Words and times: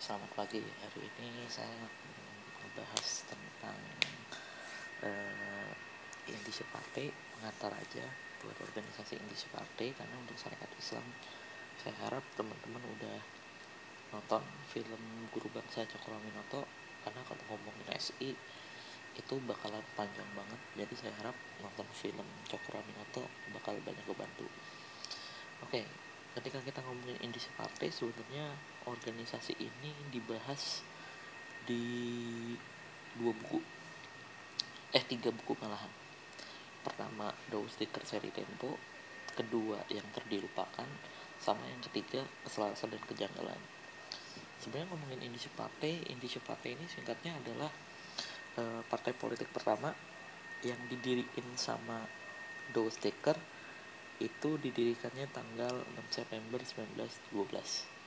selamat 0.00 0.32
pagi. 0.32 0.64
Hari 0.64 1.12
ini 1.20 1.44
saya 1.44 1.76
membahas 2.64 3.28
tentang 3.28 3.76
uh, 5.04 5.70
Indonesia 6.24 6.64
Partai 6.72 7.12
pengantar 7.36 7.76
aja 7.76 8.08
buat 8.40 8.56
organisasi 8.64 9.20
Indonesia 9.20 9.52
Partai 9.52 9.92
karena 9.92 10.16
untuk 10.16 10.40
syarikat 10.40 10.72
Islam 10.80 11.04
saya 11.84 11.92
harap 12.08 12.24
teman-teman 12.32 12.80
udah 12.96 13.20
nonton 14.16 14.40
film 14.72 15.28
Guru 15.36 15.52
Bangsa 15.52 15.84
Cokroaminoto 15.84 16.64
karena 17.04 17.20
kalau 17.28 17.44
ngomongin 17.52 17.92
SI 18.00 18.32
itu 19.20 19.34
bakalan 19.44 19.84
panjang 20.00 20.32
banget. 20.32 20.60
Jadi 20.80 20.94
saya 20.96 21.12
harap 21.20 21.36
nonton 21.60 21.84
film 21.92 22.24
Cokroaminoto 22.48 23.28
bakal 23.52 23.76
banyak 23.84 24.08
kebantu 24.08 24.48
oke 25.60 25.76
okay, 25.76 25.84
ketika 26.38 26.62
kita 26.62 26.78
ngomongin 26.86 27.18
Indonesia 27.24 27.50
Partai 27.58 27.90
sebenarnya 27.90 28.54
organisasi 28.86 29.58
ini 29.58 29.90
dibahas 30.14 30.82
di 31.66 31.84
dua 33.18 33.32
buku. 33.34 33.58
Eh 34.94 35.04
tiga 35.06 35.34
buku 35.34 35.58
malahan. 35.58 35.90
Pertama 36.86 37.34
Dow 37.50 37.66
Sticker 37.66 38.02
seri 38.06 38.30
Tempo. 38.30 38.78
Kedua 39.34 39.82
yang 39.90 40.06
terdilupakan. 40.14 40.86
Sama 41.40 41.64
yang 41.66 41.80
ketiga 41.80 42.20
keselarasan 42.44 42.92
dan 42.92 43.02
kejanggalan. 43.08 43.60
Sebenarnya 44.60 44.92
ngomongin 44.92 45.24
Indonesia 45.24 45.48
Partai 45.56 46.04
Indonesia 46.12 46.42
Partai 46.44 46.76
ini 46.76 46.84
singkatnya 46.84 47.32
adalah 47.32 47.72
e, 48.60 48.84
partai 48.84 49.16
politik 49.16 49.48
pertama 49.48 49.88
yang 50.60 50.76
didirikan 50.92 51.48
sama 51.56 52.04
Dow 52.76 52.92
Sticker 52.92 53.32
itu 54.20 54.50
didirikannya 54.60 55.26
tanggal 55.32 55.72
6 55.96 56.16
September 56.16 56.60
1912 56.60 58.00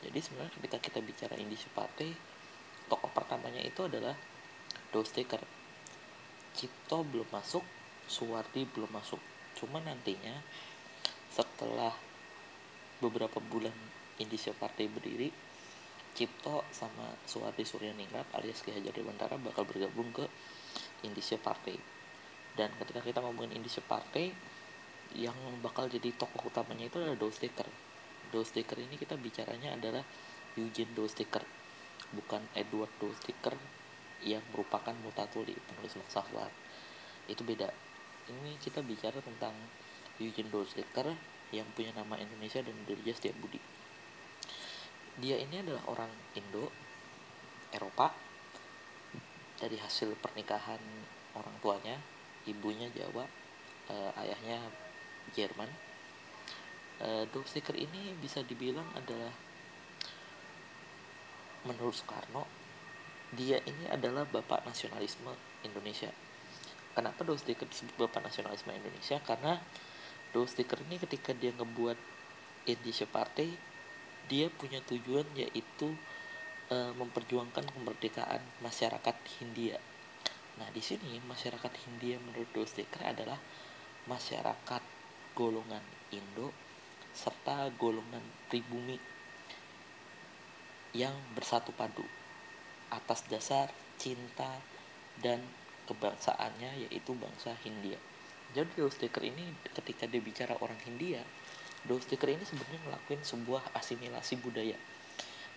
jadi 0.00 0.18
sebenarnya 0.20 0.52
ketika 0.60 0.78
kita 0.80 0.98
bicara 1.00 1.34
Indonesia 1.36 1.68
Partai 1.72 2.12
tokoh 2.88 3.10
pertamanya 3.12 3.62
itu 3.62 3.86
adalah 3.86 4.16
Dosteker. 4.90 5.40
Cipto 6.50 7.06
belum 7.06 7.28
masuk 7.30 7.62
Suwardi 8.10 8.66
belum 8.66 8.90
masuk. 8.90 9.22
Cuma 9.54 9.78
nantinya 9.78 10.34
setelah 11.30 11.94
beberapa 12.98 13.38
bulan 13.38 13.72
Indonesia 14.18 14.50
Partai 14.50 14.90
berdiri 14.90 15.30
Cipto 16.10 16.66
sama 16.74 17.06
Suwardi 17.22 17.62
Suryaningrat 17.62 18.26
alias 18.34 18.66
Ki 18.66 18.74
Hajar 18.74 18.90
Dewantara 18.90 19.38
bakal 19.38 19.62
bergabung 19.62 20.10
ke 20.10 20.26
Indonesia 21.06 21.38
Partai 21.38 21.78
dan 22.58 22.74
ketika 22.82 22.98
kita 22.98 23.22
ngomongin 23.22 23.54
Indonesia 23.54 23.80
Partai 23.86 24.34
yang 25.18 25.34
bakal 25.64 25.90
jadi 25.90 26.14
tokoh 26.14 26.50
utamanya 26.50 26.86
itu 26.86 27.02
adalah 27.02 27.18
Dosteker 27.18 27.66
Dosteker 28.30 28.78
ini 28.78 28.94
kita 28.94 29.18
bicaranya 29.18 29.74
adalah 29.74 30.06
Eugene 30.54 30.94
Dosteker 30.94 31.42
bukan 32.14 32.42
Edward 32.54 32.90
Dosteker 33.02 33.54
yang 34.20 34.44
merupakan 34.52 34.92
mutatuli 35.00 35.56
penulis 35.56 35.96
filsafat 35.96 36.52
itu 37.30 37.42
beda. 37.46 37.70
Ini 38.30 38.58
kita 38.58 38.82
bicara 38.82 39.22
tentang 39.22 39.54
Eugene 40.18 40.50
Dosteker 40.50 41.14
yang 41.54 41.66
punya 41.74 41.94
nama 41.94 42.18
Indonesia 42.18 42.62
dan 42.62 42.74
Dirja 42.86 43.30
Budi. 43.38 43.58
Dia 45.18 45.38
ini 45.38 45.62
adalah 45.62 45.82
orang 45.90 46.12
Indo 46.34 46.70
Eropa. 47.70 48.10
Dari 49.60 49.76
hasil 49.76 50.16
pernikahan 50.16 50.80
orang 51.36 51.52
tuanya 51.60 52.00
ibunya 52.48 52.88
Jawa 52.96 53.28
eh, 53.92 54.10
ayahnya 54.24 54.56
Jerman. 55.34 55.70
Uh, 57.00 57.24
Sticker 57.48 57.72
ini 57.74 58.12
bisa 58.20 58.44
dibilang 58.44 58.84
adalah 58.92 59.32
menurut 61.64 61.96
Soekarno 61.96 62.44
dia 63.30 63.62
ini 63.62 63.86
adalah 63.86 64.26
bapak 64.26 64.66
nasionalisme 64.66 65.30
Indonesia. 65.62 66.10
Kenapa 66.92 67.22
Sticker 67.38 67.70
disebut 67.70 67.94
bapak 67.94 68.26
nasionalisme 68.26 68.74
Indonesia? 68.74 69.22
Karena 69.22 69.56
Sticker 70.34 70.82
ini 70.90 70.98
ketika 70.98 71.30
dia 71.30 71.54
ngebuat 71.54 71.98
Indonesia 72.66 73.06
Partai 73.06 73.70
dia 74.30 74.46
punya 74.46 74.78
tujuan 74.86 75.26
yaitu 75.34 75.90
e, 76.70 76.76
memperjuangkan 76.94 77.66
kemerdekaan 77.66 78.38
masyarakat 78.62 79.16
Hindia. 79.38 79.82
Nah, 80.62 80.70
di 80.70 80.78
sini 80.78 81.18
masyarakat 81.26 81.72
Hindia 81.86 82.22
menurut 82.22 82.46
Sticker 82.66 83.02
adalah 83.02 83.38
masyarakat 84.06 84.79
golongan 85.40 85.80
Indo 86.12 86.52
serta 87.16 87.72
golongan 87.80 88.20
pribumi 88.52 89.00
yang 90.92 91.16
bersatu 91.32 91.72
padu 91.72 92.04
atas 92.92 93.24
dasar 93.24 93.72
cinta 93.96 94.60
dan 95.24 95.40
kebangsaannya 95.88 96.84
yaitu 96.84 97.16
bangsa 97.16 97.56
Hindia. 97.64 97.96
Jadi 98.52 98.68
Dostiker 98.76 99.24
ini 99.24 99.56
ketika 99.72 100.04
dia 100.04 100.20
bicara 100.20 100.60
orang 100.60 100.76
Hindia, 100.84 101.24
Dostiker 101.88 102.28
ini 102.28 102.44
sebenarnya 102.44 102.82
ngelakuin 102.84 103.22
sebuah 103.24 103.72
asimilasi 103.72 104.36
budaya, 104.44 104.76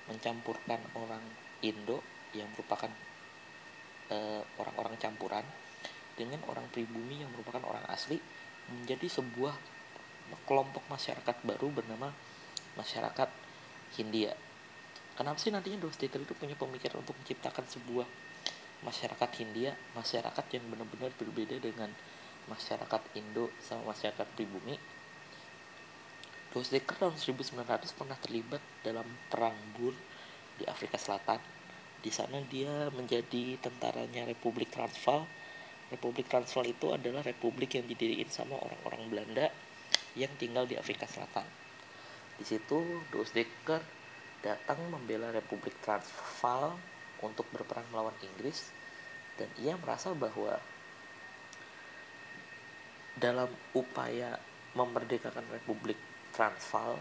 mencampurkan 0.07 0.79
orang 0.95 1.25
Indo 1.59 1.99
yang 2.31 2.47
merupakan 2.55 2.89
eh, 4.13 4.41
orang-orang 4.61 4.95
campuran 4.95 5.43
dengan 6.13 6.39
orang 6.47 6.69
pribumi 6.69 7.19
yang 7.19 7.33
merupakan 7.33 7.65
orang 7.65 7.83
asli 7.89 8.21
menjadi 8.69 9.09
sebuah 9.09 9.72
kelompok 10.43 10.83
masyarakat 10.91 11.35
baru 11.45 11.71
bernama 11.71 12.11
masyarakat 12.75 13.29
Hindia. 13.95 14.33
Kenapa 15.13 15.37
sih 15.37 15.53
nantinya 15.53 15.85
Dostoevsky 15.85 16.25
itu 16.25 16.33
punya 16.33 16.57
pemikiran 16.57 17.05
untuk 17.05 17.13
menciptakan 17.21 17.65
sebuah 17.69 18.07
masyarakat 18.81 19.29
Hindia, 19.37 19.77
masyarakat 19.93 20.45
yang 20.57 20.65
benar-benar 20.73 21.13
berbeda 21.15 21.61
dengan 21.61 21.93
masyarakat 22.49 23.01
Indo 23.15 23.53
sama 23.61 23.93
masyarakat 23.93 24.27
pribumi. 24.33 24.75
Dostoevsky 26.49 26.97
tahun 26.97 27.15
1900 27.15 27.93
pernah 27.93 28.17
terlibat 28.17 28.61
dalam 28.81 29.05
perang 29.29 29.55
Bur 29.77 29.93
di 30.57 30.65
Afrika 30.65 30.97
Selatan. 30.97 31.39
Di 32.03 32.11
sana 32.11 32.41
dia 32.49 32.89
menjadi 32.91 33.55
tentaranya 33.61 34.27
Republik 34.27 34.73
Transvaal 34.73 35.23
Republik 35.93 36.25
Transvaal 36.25 36.65
itu 36.65 36.89
adalah 36.89 37.21
republik 37.21 37.77
yang 37.77 37.85
didirikan 37.85 38.25
sama 38.25 38.57
orang-orang 38.57 39.13
Belanda 39.13 39.52
yang 40.13 40.31
tinggal 40.37 40.69
di 40.69 40.77
Afrika 40.77 41.09
Selatan. 41.09 41.45
Di 42.37 42.45
situ 42.45 43.01
Dekker 43.13 43.81
datang 44.43 44.79
membela 44.91 45.31
Republik 45.31 45.77
Transvaal 45.79 46.75
untuk 47.23 47.47
berperang 47.55 47.87
melawan 47.89 48.15
Inggris 48.19 48.67
dan 49.39 49.47
ia 49.57 49.79
merasa 49.79 50.11
bahwa 50.11 50.59
dalam 53.15 53.47
upaya 53.71 54.35
memerdekakan 54.75 55.45
Republik 55.53 55.97
Transvaal 56.33 56.99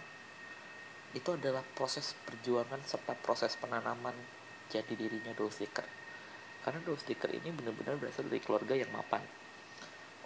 itu 1.13 1.29
adalah 1.37 1.65
proses 1.77 2.17
perjuangan 2.25 2.81
serta 2.85 3.13
proses 3.19 3.57
penanaman 3.59 4.15
jadi 4.73 4.93
dirinya 4.97 5.33
Dekker 5.37 5.85
karena 6.63 6.79
dua 6.87 6.97
stiker 6.97 7.29
ini 7.35 7.51
benar-benar 7.51 7.99
berasal 7.99 8.31
dari 8.31 8.39
keluarga 8.39 8.79
yang 8.79 8.89
mapan 8.95 9.21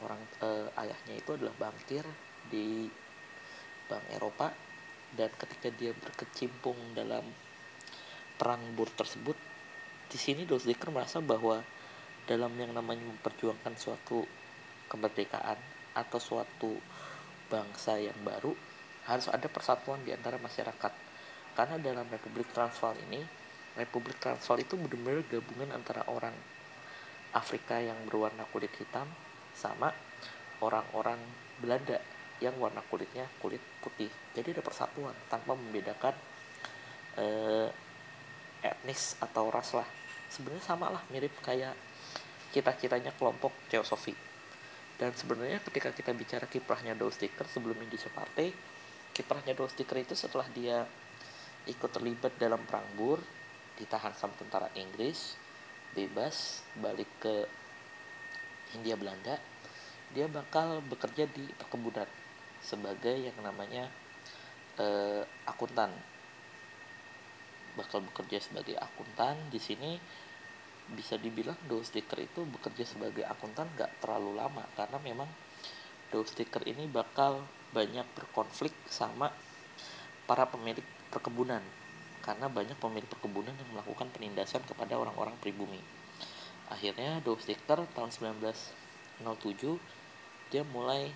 orang 0.05 0.21
eh, 0.45 0.69
ayahnya 0.85 1.15
itu 1.17 1.31
adalah 1.33 1.55
bankir 1.57 2.05
di 2.51 2.91
bank 3.87 4.05
Eropa 4.11 4.51
dan 5.15 5.31
ketika 5.39 5.69
dia 5.73 5.95
berkecimpung 5.95 6.77
dalam 6.93 7.23
perang 8.37 8.61
bur 8.77 8.91
tersebut 8.93 9.39
di 10.07 10.19
sini 10.19 10.45
Dosdiker 10.45 10.93
merasa 10.93 11.19
bahwa 11.19 11.63
dalam 12.27 12.53
yang 12.59 12.75
namanya 12.75 13.07
memperjuangkan 13.07 13.75
suatu 13.79 14.27
kemerdekaan 14.91 15.59
atau 15.95 16.19
suatu 16.21 16.75
bangsa 17.47 17.99
yang 17.99 18.19
baru 18.23 18.53
harus 19.07 19.31
ada 19.31 19.47
persatuan 19.47 20.03
di 20.03 20.11
antara 20.11 20.37
masyarakat. 20.43 20.93
Karena 21.55 21.79
dalam 21.79 22.05
Republik 22.11 22.51
Transvaal 22.53 22.99
ini 23.09 23.23
Republik 23.79 24.19
Transvaal 24.19 24.61
itu 24.61 24.75
benar-benar 24.77 25.25
gabungan 25.31 25.71
antara 25.73 26.03
orang 26.11 26.35
Afrika 27.33 27.81
yang 27.81 27.97
berwarna 28.09 28.49
kulit 28.51 28.73
hitam 28.77 29.09
sama 29.53 29.93
orang-orang 30.65 31.21
Belanda 31.61 32.01
yang 32.41 32.57
warna 32.61 32.85
kulitnya 32.87 33.25
kulit 33.41 33.61
putih. 33.81 34.11
Jadi 34.37 34.57
ada 34.57 34.63
persatuan 34.63 35.17
tanpa 35.31 35.57
membedakan 35.57 36.15
eh, 37.17 37.69
etnis 38.61 39.17
atau 39.21 39.49
ras 39.49 39.73
lah. 39.73 39.89
Sebenarnya 40.29 40.65
sama 40.65 40.93
lah 40.93 41.03
mirip 41.09 41.33
kayak 41.41 41.73
cita-citanya 42.53 43.15
kelompok 43.17 43.53
teosofi. 43.73 44.13
Dan 44.97 45.13
sebenarnya 45.13 45.61
ketika 45.61 45.93
kita 45.93 46.17
bicara 46.17 46.49
kiprahnya 46.49 46.97
Dow 46.97 47.13
Sticker 47.13 47.45
sebelum 47.45 47.77
Indonesia 47.77 48.09
Partai, 48.09 48.49
kiprahnya 49.13 49.53
Dow 49.53 49.69
Sticker 49.69 50.01
itu 50.01 50.17
setelah 50.17 50.49
dia 50.53 50.89
ikut 51.69 51.91
terlibat 51.93 52.33
dalam 52.41 52.65
perang 52.65 52.87
Bur, 52.97 53.21
ditahan 53.77 54.17
sama 54.17 54.33
tentara 54.41 54.73
Inggris 54.73 55.37
bebas 55.93 56.65
balik 56.77 57.09
ke 57.21 57.45
Hindia 58.73 59.01
Belanda 59.01 59.41
dia 60.13 60.29
bakal 60.29 60.85
bekerja 60.87 61.29
di 61.29 61.45
perkebunan 61.57 62.09
sebagai 62.67 63.15
yang 63.15 63.39
namanya 63.47 63.87
uh, 64.83 65.23
akuntan 65.47 65.95
bakal 67.79 68.03
bekerja 68.03 68.43
sebagai 68.43 68.75
akuntan 68.75 69.39
di 69.55 69.63
sini 69.63 69.95
bisa 70.91 71.15
dibilang 71.19 71.59
Sticker 71.83 72.19
itu 72.19 72.43
bekerja 72.47 72.83
sebagai 72.87 73.23
akuntan 73.27 73.71
gak 73.79 74.03
terlalu 74.03 74.35
lama 74.35 74.67
karena 74.75 74.99
memang 74.99 75.31
Sticker 76.11 76.65
ini 76.67 76.89
bakal 76.89 77.45
banyak 77.77 78.07
berkonflik 78.17 78.73
sama 78.89 79.29
para 80.25 80.49
pemilik 80.49 80.85
perkebunan 81.13 81.61
karena 82.25 82.49
banyak 82.49 82.75
pemilik 82.81 83.07
perkebunan 83.07 83.53
yang 83.53 83.71
melakukan 83.71 84.09
penindasan 84.11 84.65
kepada 84.67 84.99
orang-orang 84.99 85.37
pribumi. 85.39 85.79
Akhirnya 86.73 87.23
Sticker 87.23 87.85
tahun 87.93 88.11
1907 88.11 89.23
dia 90.51 90.63
mulai 90.73 91.13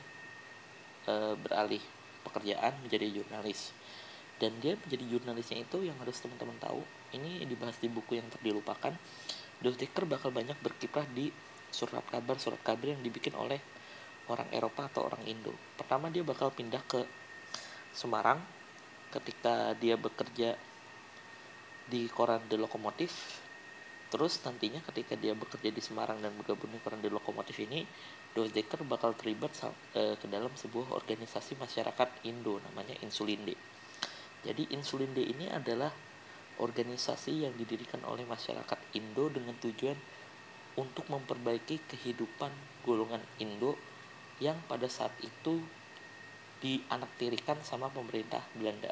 e, 1.04 1.12
beralih 1.40 1.82
pekerjaan 2.26 2.76
menjadi 2.84 3.20
jurnalis 3.20 3.72
dan 4.40 4.56
dia 4.64 4.76
menjadi 4.80 5.04
jurnalisnya 5.04 5.58
itu 5.60 5.84
yang 5.84 5.96
harus 6.00 6.16
teman-teman 6.20 6.56
tahu 6.60 6.80
ini 7.12 7.44
dibahas 7.44 7.76
di 7.76 7.92
buku 7.92 8.16
yang 8.16 8.28
terdilupakan 8.32 8.96
Sticker 9.60 10.08
bakal 10.08 10.32
banyak 10.32 10.56
berkiprah 10.64 11.04
di 11.12 11.28
surat 11.68 12.00
kabar 12.08 12.40
surat 12.40 12.56
kabar 12.64 12.96
yang 12.96 13.04
dibikin 13.04 13.36
oleh 13.36 13.60
orang 14.32 14.48
Eropa 14.56 14.88
atau 14.88 15.04
orang 15.04 15.20
Indo. 15.28 15.52
Pertama 15.76 16.08
dia 16.08 16.24
bakal 16.24 16.48
pindah 16.48 16.80
ke 16.88 17.04
Semarang 17.92 18.40
ketika 19.12 19.74
dia 19.76 19.98
bekerja 19.98 20.54
di 21.90 22.06
koran 22.08 22.40
The 22.46 22.56
Lokomotif. 22.56 23.42
Terus 24.10 24.42
nantinya 24.42 24.82
ketika 24.90 25.14
dia 25.14 25.38
bekerja 25.38 25.70
di 25.70 25.78
Semarang 25.78 26.18
dan 26.18 26.34
bergabung 26.34 26.74
di 26.74 26.82
koran 26.82 26.98
The 26.98 27.14
Lokomotif 27.14 27.54
ini, 27.62 27.86
Sticker 28.34 28.82
bakal 28.82 29.14
terlibat 29.14 29.54
eh, 29.94 30.18
ke 30.18 30.26
dalam 30.26 30.50
sebuah 30.50 30.98
organisasi 30.98 31.54
masyarakat 31.54 32.26
Indo 32.26 32.58
namanya 32.58 32.98
Insulinde. 33.06 33.54
Jadi 34.42 34.74
Insulinde 34.74 35.22
ini 35.22 35.46
adalah 35.46 35.94
organisasi 36.58 37.46
yang 37.46 37.54
didirikan 37.54 38.02
oleh 38.02 38.26
masyarakat 38.26 38.78
Indo 38.98 39.30
dengan 39.30 39.54
tujuan 39.62 39.94
untuk 40.74 41.06
memperbaiki 41.06 41.78
kehidupan 41.94 42.50
golongan 42.82 43.22
Indo 43.38 43.78
yang 44.42 44.58
pada 44.66 44.90
saat 44.90 45.14
itu 45.22 45.62
dianaktirikan 46.60 47.62
sama 47.62 47.88
pemerintah 47.94 48.42
Belanda. 48.58 48.90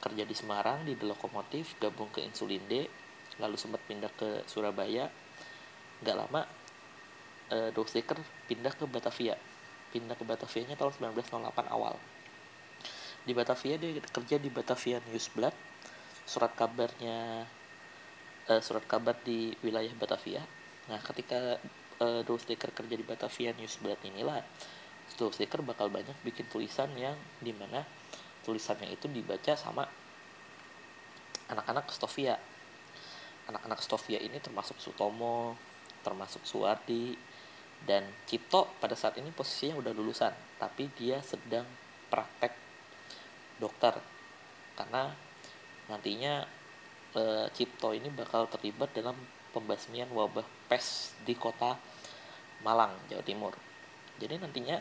Kerja 0.00 0.24
di 0.24 0.32
Semarang 0.32 0.84
di 0.84 0.96
The 0.96 1.06
Lokomotif, 1.08 1.76
gabung 1.76 2.08
ke 2.08 2.24
Insulinde, 2.24 2.88
lalu 3.40 3.56
sempat 3.56 3.80
pindah 3.88 4.12
ke 4.14 4.44
Surabaya. 4.44 5.08
Gak 6.00 6.16
lama, 6.16 6.44
Dostiker 7.74 8.16
pindah 8.46 8.72
ke 8.72 8.84
Batavia. 8.86 9.36
Pindah 9.90 10.14
ke 10.14 10.22
Batavianya 10.22 10.78
tahun 10.78 10.94
1908 11.18 11.66
awal. 11.66 11.98
Di 13.26 13.32
Batavia 13.34 13.76
dia 13.76 13.98
kerja 14.00 14.36
di 14.38 14.48
Batavia 14.48 15.02
Newsblad 15.10 15.52
surat 16.24 16.54
kabarnya 16.54 17.42
uh, 18.46 18.62
surat 18.62 18.86
kabar 18.86 19.18
di 19.26 19.52
wilayah 19.66 19.90
Batavia. 19.98 20.40
Nah, 20.86 21.02
ketika 21.02 21.58
uh, 22.00 22.22
kerja 22.24 22.94
di 22.94 23.04
Batavia 23.04 23.50
Newsblad 23.58 23.98
inilah 24.06 24.40
Sticker 25.10 25.60
bakal 25.60 25.92
banyak 25.92 26.16
bikin 26.24 26.48
tulisan 26.48 26.88
yang 26.96 27.12
di 27.44 27.52
mana 27.52 27.84
tulisannya 28.40 28.88
itu 28.88 29.04
dibaca 29.04 29.52
sama 29.52 29.84
anak-anak 31.52 31.92
Stovia. 31.92 32.40
Anak-anak 33.48 33.80
Stovia 33.80 34.20
ini 34.20 34.36
termasuk 34.42 34.76
Sutomo, 34.76 35.56
termasuk 36.04 36.44
Suwardi, 36.44 37.16
dan 37.80 38.04
Cipto 38.28 38.68
pada 38.76 38.92
saat 38.92 39.16
ini 39.16 39.32
posisinya 39.32 39.80
udah 39.80 39.92
lulusan, 39.96 40.32
tapi 40.60 40.92
dia 41.00 41.24
sedang 41.24 41.64
praktek 42.12 42.52
dokter 43.56 43.96
karena 44.76 45.12
nantinya 45.88 46.44
e, 47.12 47.22
Cipto 47.52 47.92
ini 47.92 48.08
bakal 48.12 48.48
terlibat 48.48 48.92
dalam 48.96 49.16
pembasmian 49.52 50.08
wabah 50.12 50.44
pes 50.68 51.16
di 51.24 51.36
kota 51.36 51.76
Malang, 52.64 52.92
Jawa 53.08 53.24
Timur. 53.24 53.52
Jadi 54.20 54.36
nantinya 54.36 54.80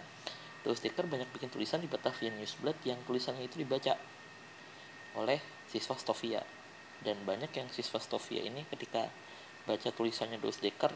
The 0.59 0.75
Sticker 0.75 1.07
banyak 1.07 1.31
bikin 1.31 1.47
tulisan 1.47 1.79
di 1.79 1.87
Batavian 1.87 2.35
Newsblad 2.35 2.75
yang 2.83 2.99
tulisannya 3.07 3.47
itu 3.47 3.63
dibaca 3.63 3.95
oleh 5.15 5.39
siswa 5.71 5.95
Stovia. 5.95 6.43
Dan 7.05 7.23
banyak 7.23 7.51
yang 7.55 7.67
siswa 7.71 7.99
Stovia 8.01 8.43
ini 8.43 8.67
ketika 8.67 9.07
baca 9.63 9.89
tulisannya 9.91 10.39
The 10.41 10.51
Sticker 10.51 10.91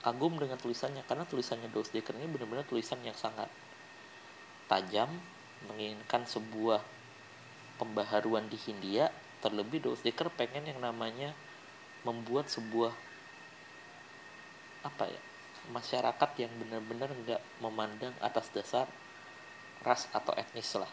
kagum 0.00 0.38
dengan 0.40 0.56
tulisannya. 0.56 1.04
Karena 1.04 1.28
tulisannya 1.28 1.68
The 1.68 1.80
Sticker 1.84 2.14
ini 2.16 2.28
benar-benar 2.30 2.64
tulisan 2.64 3.00
yang 3.04 3.16
sangat 3.16 3.50
tajam 4.66 5.08
menginginkan 5.70 6.24
sebuah 6.24 6.80
pembaharuan 7.76 8.48
di 8.48 8.56
Hindia. 8.56 9.12
Terlebih 9.44 9.84
Sticker 10.00 10.32
pengen 10.32 10.64
yang 10.64 10.80
namanya 10.80 11.36
membuat 12.02 12.48
sebuah 12.48 12.94
apa 14.86 15.10
ya 15.10 15.20
masyarakat 15.74 16.30
yang 16.38 16.52
benar-benar 16.62 17.10
nggak 17.10 17.42
memandang 17.58 18.14
atas 18.22 18.48
dasar 18.54 18.86
ras 19.82 20.06
atau 20.14 20.32
etnis 20.38 20.70
lah. 20.78 20.88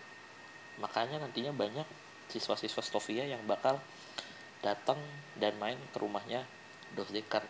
Makanya 0.81 1.22
nantinya 1.22 1.54
banyak 1.54 1.86
siswa-siswa 2.34 2.81
Stovia 2.81 3.25
yang 3.30 3.46
bakal 3.46 3.78
datang 4.63 4.98
dan 5.36 5.54
main 5.60 5.77
ke 5.92 5.98
rumahnya 6.00 6.48
Sticker 6.94 7.44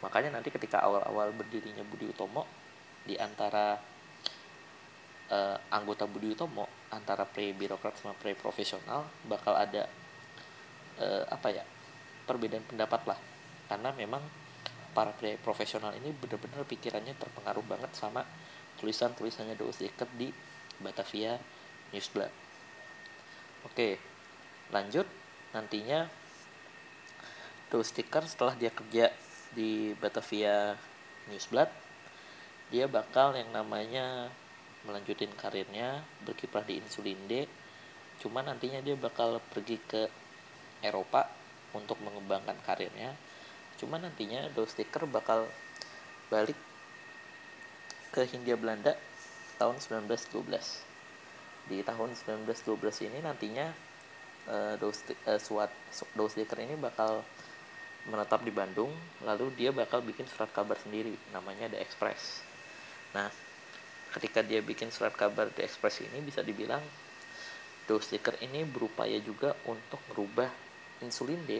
makanya 0.00 0.40
nanti 0.40 0.48
ketika 0.48 0.80
awal-awal 0.80 1.30
berdirinya 1.36 1.84
Budi 1.84 2.08
Utomo 2.08 2.48
di 3.04 3.16
antara 3.20 3.76
uh, 5.30 5.56
anggota 5.72 6.04
Budi 6.04 6.34
Utomo 6.34 6.66
antara 6.90 7.24
pre 7.24 7.54
birokrat 7.54 7.96
sama 7.96 8.16
pre 8.18 8.34
profesional 8.34 9.06
bakal 9.28 9.54
ada 9.56 9.86
uh, 11.00 11.24
apa 11.30 11.48
ya 11.54 11.64
perbedaan 12.26 12.66
pendapat 12.66 13.00
lah. 13.06 13.18
Karena 13.70 13.94
memang 13.94 14.22
para 14.90 15.14
profesional 15.38 15.94
ini 15.94 16.10
benar-benar 16.10 16.66
pikirannya 16.66 17.14
terpengaruh 17.14 17.62
banget 17.62 17.90
sama 17.94 18.26
tulisan-tulisannya 18.82 19.54
Doos 19.54 19.78
Dekker 19.78 20.10
di 20.18 20.34
Batavia 20.82 21.38
Newsblad. 21.94 22.32
Oke, 23.66 23.98
lanjut. 24.74 25.06
Nantinya 25.50 26.06
Doos 27.70 27.94
Dekker 27.94 28.26
setelah 28.26 28.58
dia 28.58 28.74
kerja 28.74 29.14
di 29.54 29.94
Batavia 29.94 30.74
Newsblad, 31.30 31.70
dia 32.74 32.90
bakal 32.90 33.38
yang 33.38 33.50
namanya 33.54 34.26
melanjutin 34.82 35.30
karirnya 35.38 36.02
berkiprah 36.26 36.66
di 36.66 36.82
Insulinde. 36.82 37.46
Cuma 38.18 38.42
nantinya 38.42 38.82
dia 38.82 38.98
bakal 38.98 39.38
pergi 39.54 39.78
ke 39.86 40.10
Eropa 40.82 41.30
untuk 41.70 42.02
mengembangkan 42.02 42.58
karirnya. 42.66 43.14
Cuma 43.78 43.96
nantinya 44.02 44.50
Sticker 44.66 45.06
bakal 45.06 45.46
balik 46.28 46.58
ke 48.10 48.26
Hindia 48.26 48.58
Belanda 48.58 48.98
tahun 49.62 49.78
1912 49.78 50.90
di 51.70 51.86
tahun 51.86 52.10
1912 52.18 53.06
ini 53.06 53.22
nantinya 53.22 53.70
uh, 54.50 54.74
uh, 54.74 56.26
Sticker 56.26 56.58
ini 56.58 56.74
bakal 56.74 57.22
menetap 58.08 58.40
di 58.40 58.52
Bandung 58.54 58.88
lalu 59.26 59.52
dia 59.58 59.74
bakal 59.74 60.00
bikin 60.00 60.24
surat 60.24 60.48
kabar 60.54 60.80
sendiri 60.80 61.12
namanya 61.36 61.68
The 61.68 61.78
Express. 61.82 62.40
Nah 63.12 63.28
ketika 64.16 64.40
dia 64.40 64.64
bikin 64.64 64.88
surat 64.88 65.12
kabar 65.12 65.52
The 65.52 65.66
Express 65.66 66.00
ini 66.00 66.24
bisa 66.24 66.40
dibilang 66.40 66.82
Sticker 67.90 68.38
ini 68.38 68.62
berupaya 68.62 69.18
juga 69.18 69.50
untuk 69.66 69.98
merubah 70.14 70.46
insulin 71.02 71.42
D 71.42 71.58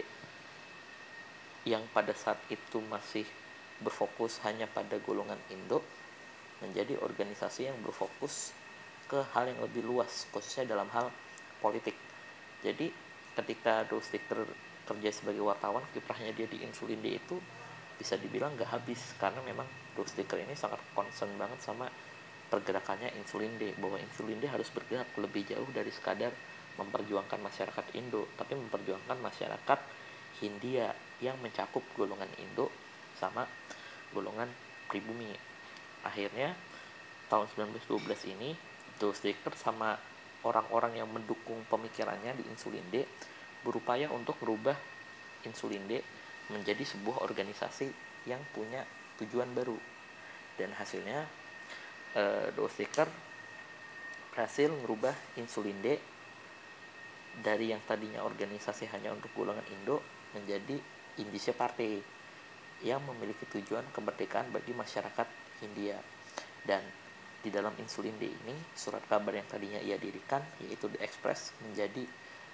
yang 1.66 1.82
pada 1.90 2.14
saat 2.14 2.38
itu 2.46 2.78
masih 2.86 3.26
berfokus 3.82 4.38
hanya 4.46 4.70
pada 4.70 4.94
golongan 5.02 5.42
Indo 5.50 5.82
menjadi 6.62 7.02
organisasi 7.02 7.66
yang 7.66 7.74
berfokus 7.82 8.54
ke 9.10 9.18
hal 9.34 9.50
yang 9.50 9.58
lebih 9.58 9.82
luas 9.82 10.30
khususnya 10.30 10.70
dalam 10.70 10.86
hal 10.94 11.10
politik. 11.58 11.98
Jadi 12.62 12.94
ketika 13.34 13.82
Sticker 13.98 14.46
kerja 14.90 15.14
sebagai 15.14 15.46
wartawan 15.46 15.86
kiprahnya 15.94 16.34
dia 16.34 16.50
di 16.50 16.66
insulin 16.66 16.98
D 16.98 17.22
itu 17.22 17.38
bisa 17.94 18.18
dibilang 18.18 18.58
gak 18.58 18.74
habis 18.74 18.98
karena 19.22 19.38
memang 19.46 19.68
Sticker 20.00 20.40
ini 20.40 20.56
sangat 20.56 20.80
concern 20.96 21.28
banget 21.36 21.60
sama 21.60 21.84
pergerakannya 22.48 23.12
insulin 23.20 23.52
D 23.60 23.76
bahwa 23.76 24.00
insulin 24.00 24.40
D 24.40 24.48
harus 24.48 24.72
bergerak 24.72 25.12
lebih 25.20 25.44
jauh 25.44 25.68
dari 25.76 25.92
sekadar 25.92 26.32
memperjuangkan 26.80 27.36
masyarakat 27.36 27.86
Indo, 28.00 28.24
tapi 28.40 28.56
memperjuangkan 28.56 29.20
masyarakat 29.20 29.78
Hindia 30.40 30.96
yang 31.20 31.36
mencakup 31.44 31.84
golongan 31.92 32.32
Indo 32.40 32.72
sama 33.20 33.44
golongan 34.16 34.48
pribumi. 34.88 35.36
Akhirnya 36.00 36.56
tahun 37.28 37.46
1912 37.76 38.32
ini 38.32 38.56
Sticker 39.00 39.52
sama 39.56 39.96
orang-orang 40.44 41.00
yang 41.00 41.08
mendukung 41.08 41.60
pemikirannya 41.68 42.36
di 42.36 42.44
Insulin 42.48 42.84
D 42.88 43.04
berupaya 43.66 44.08
untuk 44.12 44.36
merubah 44.40 44.76
Insulin 45.44 45.84
D 45.88 46.00
menjadi 46.52 46.82
sebuah 46.84 47.24
organisasi 47.24 47.88
yang 48.28 48.40
punya 48.52 48.84
tujuan 49.22 49.50
baru. 49.56 49.76
Dan 50.58 50.76
hasilnya 50.76 51.24
eh, 52.16 52.52
Sticker 52.52 53.08
berhasil 54.30 54.68
merubah 54.72 55.12
Insulin 55.36 55.78
D 55.80 55.98
dari 57.40 57.72
yang 57.72 57.80
tadinya 57.86 58.26
organisasi 58.26 58.90
hanya 58.90 59.14
untuk 59.14 59.30
golongan 59.32 59.64
Indo 59.70 60.02
menjadi 60.34 60.76
Indonesia 61.18 61.54
Party 61.54 62.00
yang 62.80 63.04
memiliki 63.04 63.44
tujuan 63.48 63.84
kemerdekaan 63.92 64.48
bagi 64.50 64.72
masyarakat 64.72 65.28
Hindia 65.60 66.00
dan 66.64 66.80
di 67.40 67.48
dalam 67.48 67.72
insulin 67.80 68.16
D 68.20 68.28
ini 68.28 68.56
surat 68.76 69.00
kabar 69.08 69.32
yang 69.32 69.48
tadinya 69.48 69.80
ia 69.80 69.96
dirikan 69.96 70.44
yaitu 70.60 70.92
The 70.92 71.00
Express 71.00 71.56
menjadi 71.64 72.04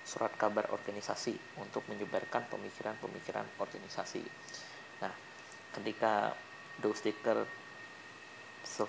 surat 0.07 0.31
kabar 0.39 0.71
organisasi 0.71 1.35
untuk 1.59 1.83
menyebarkan 1.91 2.47
pemikiran-pemikiran 2.47 3.43
organisasi. 3.59 4.23
Nah, 5.03 5.11
ketika 5.75 6.31
Dow 6.79 6.95
Sticker 6.95 7.43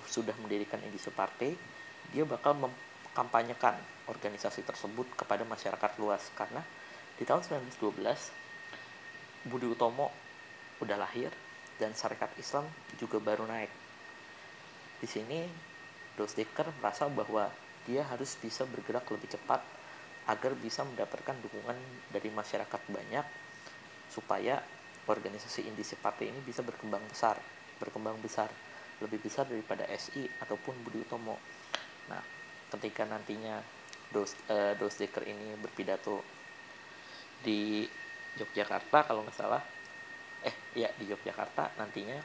sudah 0.06 0.38
mendirikan 0.46 0.78
Indonesia 0.86 1.10
Party, 1.10 1.58
dia 2.14 2.22
bakal 2.22 2.54
mengkampanyekan 2.54 3.82
organisasi 4.06 4.62
tersebut 4.62 5.10
kepada 5.18 5.42
masyarakat 5.42 5.98
luas 5.98 6.22
karena 6.38 6.62
di 7.18 7.26
tahun 7.26 7.42
1912 7.42 9.50
Budi 9.50 9.66
Utomo 9.66 10.14
udah 10.78 11.02
lahir 11.02 11.34
dan 11.82 11.98
syarikat 11.98 12.30
Islam 12.38 12.70
juga 13.02 13.18
baru 13.18 13.50
naik. 13.50 13.74
Di 15.02 15.10
sini 15.10 15.50
Dostiker 16.18 16.70
merasa 16.78 17.10
bahwa 17.10 17.50
dia 17.86 18.06
harus 18.06 18.38
bisa 18.38 18.66
bergerak 18.66 19.06
lebih 19.14 19.30
cepat 19.34 19.77
agar 20.28 20.52
bisa 20.60 20.84
mendapatkan 20.84 21.36
dukungan 21.40 21.78
dari 22.12 22.28
masyarakat 22.32 22.82
banyak 22.92 23.26
supaya 24.12 24.60
organisasi 25.08 25.64
Indisi 25.72 25.96
Partai 25.96 26.30
ini 26.36 26.44
bisa 26.44 26.60
berkembang 26.64 27.04
besar, 27.08 27.40
berkembang 27.80 28.20
besar, 28.20 28.52
lebih 29.00 29.24
besar 29.24 29.48
daripada 29.48 29.88
SI 29.96 30.28
ataupun 30.44 30.76
Budi 30.84 31.00
Utomo. 31.00 31.40
Nah, 32.12 32.20
ketika 32.76 33.08
nantinya 33.08 33.64
dos 34.12 34.36
uh, 34.52 34.76
dos 34.76 34.96
Dekker 35.00 35.24
ini 35.28 35.56
berpidato 35.60 36.24
di 37.44 37.88
Yogyakarta 38.40 39.08
kalau 39.08 39.24
nggak 39.24 39.36
salah 39.36 39.64
eh 40.44 40.56
ya 40.78 40.88
di 40.96 41.10
Yogyakarta 41.12 41.76
nantinya 41.76 42.20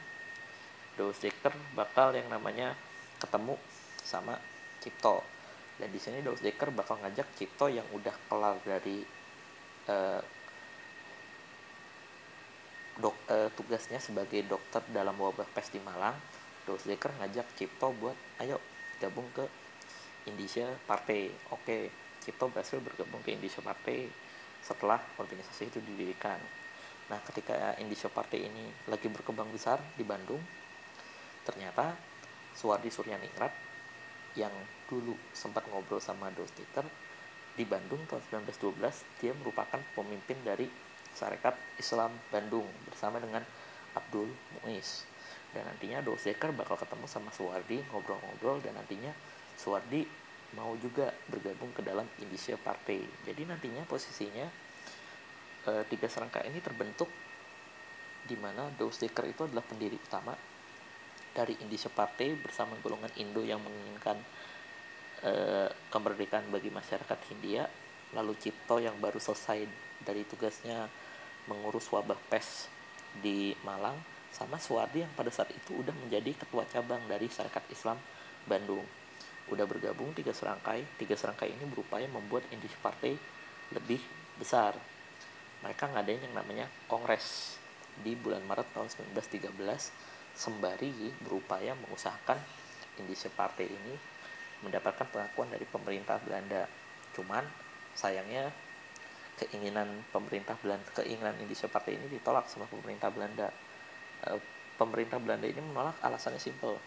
dos 0.95 1.19
Dekker 1.19 1.51
bakal 1.75 2.15
yang 2.15 2.31
namanya 2.31 2.75
ketemu 3.19 3.55
sama 4.03 4.39
Cipto 4.79 5.32
dan 5.83 5.91
di 5.91 5.99
sini 5.99 6.23
dos 6.23 6.39
Dekker 6.39 6.71
bakal 6.71 6.95
ngajak 7.03 7.27
Cipto 7.35 7.67
yang 7.67 7.83
udah 7.91 8.15
kelar 8.31 8.55
dari 8.63 9.03
uh, 9.91 10.23
dok, 13.03 13.11
uh, 13.27 13.51
tugasnya 13.51 13.99
sebagai 13.99 14.47
dokter 14.47 14.79
dalam 14.95 15.19
wabah 15.19 15.43
pes 15.51 15.75
di 15.75 15.83
Malang 15.83 16.15
dos 16.63 16.87
Dekker 16.87 17.11
ngajak 17.19 17.59
Cipto 17.59 17.91
buat 17.99 18.15
ayo 18.39 18.63
gabung 19.03 19.27
ke 19.35 19.43
Indonesia 20.23 20.71
Partai. 20.87 21.27
Oke, 21.51 21.91
Cipto 22.23 22.47
berhasil 22.47 22.79
bergabung 22.79 23.19
ke 23.19 23.35
Indonesia 23.35 23.59
Partai 23.59 24.07
setelah 24.63 25.03
organisasi 25.19 25.67
itu 25.67 25.83
didirikan. 25.83 26.39
Nah, 27.11 27.19
ketika 27.27 27.75
Indonesia 27.83 28.07
Partai 28.07 28.47
ini 28.47 28.71
lagi 28.87 29.11
berkembang 29.11 29.51
besar 29.51 29.83
di 29.99 30.07
Bandung, 30.07 30.39
ternyata 31.43 31.91
Suwardi 32.55 32.87
Suryaningrat 32.87 33.72
yang 34.33 34.53
dulu 34.89 35.13
sempat 35.33 35.65
ngobrol 35.69 36.01
sama 36.01 36.29
Dostiker 36.33 36.85
di 37.53 37.65
Bandung 37.69 38.01
tahun 38.09 38.49
1912, 38.49 39.21
dia 39.21 39.31
merupakan 39.37 39.77
pemimpin 39.93 40.37
dari 40.41 40.65
Sarekat 41.13 41.53
Islam 41.77 42.09
Bandung 42.33 42.65
bersama 42.89 43.21
dengan 43.21 43.45
Abdul 43.93 44.25
Muiz. 44.65 45.05
Dan 45.53 45.69
nantinya 45.69 46.01
Dostiker 46.01 46.49
bakal 46.49 46.81
ketemu 46.81 47.05
sama 47.05 47.29
Suwardi, 47.29 47.77
ngobrol-ngobrol, 47.93 48.57
dan 48.65 48.73
nantinya 48.73 49.13
Suwardi 49.53 50.01
mau 50.57 50.73
juga 50.81 51.13
bergabung 51.29 51.69
ke 51.77 51.85
dalam 51.85 52.09
Indonesia 52.17 52.57
Partai. 52.57 53.05
Jadi 53.25 53.45
nantinya 53.45 53.85
posisinya 53.85 54.45
e, 55.65 55.71
tiga 55.89 56.09
serangka 56.09 56.41
ini 56.45 56.57
terbentuk 56.57 57.09
di 58.23 58.33
mana 58.39 58.71
Sticker 58.89 59.29
itu 59.29 59.45
adalah 59.45 59.65
pendiri 59.65 59.99
utama 59.99 60.33
dari 61.33 61.57
Indonesia 61.59 61.89
Partai 61.89 62.37
bersama 62.37 62.77
golongan 62.79 63.09
Indo 63.17 63.41
yang 63.41 63.59
menginginkan 63.59 64.17
e, 65.25 65.33
kemerdekaan 65.89 66.47
bagi 66.53 66.69
masyarakat 66.69 67.19
Hindia. 67.33 67.65
Lalu 68.13 68.37
Cipto 68.37 68.77
yang 68.77 68.93
baru 69.01 69.17
selesai 69.17 69.65
dari 70.05 70.21
tugasnya 70.29 70.85
mengurus 71.49 71.89
wabah 71.89 72.17
pes 72.29 72.69
di 73.19 73.57
Malang 73.65 73.97
sama 74.29 74.61
Suwardi 74.61 75.05
yang 75.05 75.13
pada 75.13 75.29
saat 75.33 75.49
itu 75.53 75.77
udah 75.81 75.93
menjadi 75.93 76.33
ketua 76.37 76.65
cabang 76.69 77.01
dari 77.09 77.25
Syarikat 77.29 77.65
Islam 77.73 77.97
Bandung. 78.45 78.85
Udah 79.49 79.65
bergabung 79.65 80.13
tiga 80.13 80.33
serangkai. 80.33 80.85
Tiga 80.97 81.17
serangkai 81.17 81.53
ini 81.53 81.65
berupaya 81.69 82.05
membuat 82.09 82.45
Indis 82.53 82.73
Partai 82.81 83.17
lebih 83.73 84.01
besar. 84.37 84.77
Mereka 85.65 85.89
ngadain 85.93 86.21
yang 86.21 86.35
namanya 86.37 86.65
kongres 86.89 87.57
di 88.01 88.17
bulan 88.17 88.41
Maret 88.45 88.73
tahun 88.73 88.89
1913 89.13 90.12
sembari 90.33 91.13
berupaya 91.21 91.77
mengusahakan 91.77 92.37
Indonesia 92.97 93.29
Partai 93.33 93.69
ini 93.69 93.93
mendapatkan 94.65 95.05
pengakuan 95.09 95.49
dari 95.53 95.65
pemerintah 95.67 96.17
Belanda. 96.21 96.65
Cuman 97.13 97.45
sayangnya 97.93 98.49
keinginan 99.37 99.89
pemerintah 100.13 100.57
Belanda 100.61 100.85
keinginan 100.93 101.37
Indonesia 101.41 101.69
Partai 101.69 101.97
ini 101.97 102.07
ditolak 102.09 102.49
sama 102.49 102.65
pemerintah 102.69 103.09
Belanda. 103.13 103.49
Eh, 104.29 104.41
pemerintah 104.77 105.21
Belanda 105.21 105.45
ini 105.45 105.61
menolak 105.61 105.97
alasannya 106.01 106.41
simpel 106.41 106.77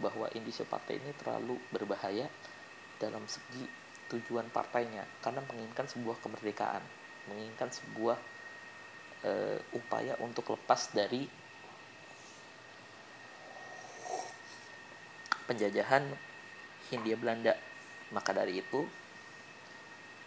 bahwa 0.00 0.26
Indonesia 0.32 0.66
Partai 0.66 0.98
ini 0.98 1.12
terlalu 1.14 1.60
berbahaya 1.70 2.26
dalam 2.98 3.22
segi 3.28 3.66
tujuan 4.10 4.48
partainya 4.52 5.04
karena 5.20 5.40
menginginkan 5.48 5.88
sebuah 5.88 6.20
kemerdekaan, 6.20 6.82
menginginkan 7.30 7.72
sebuah 7.72 8.18
uh, 9.24 9.58
upaya 9.74 10.14
untuk 10.20 10.54
lepas 10.54 10.92
dari 10.92 11.24
penjajahan 15.44 16.04
Hindia 16.90 17.16
Belanda. 17.16 17.54
Maka 18.12 18.30
dari 18.36 18.60
itu, 18.60 18.84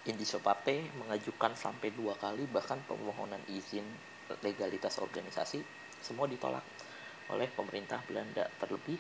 Indonesia 0.08 0.40
Partai 0.40 0.88
mengajukan 0.96 1.54
sampai 1.54 1.92
dua 1.92 2.16
kali 2.16 2.48
bahkan 2.48 2.80
permohonan 2.88 3.44
izin 3.52 3.84
legalitas 4.40 5.00
organisasi 5.04 5.60
semua 6.00 6.32
ditolak 6.32 6.64
oleh 7.28 7.52
pemerintah 7.52 8.00
Belanda 8.08 8.48
terlebih 8.56 8.96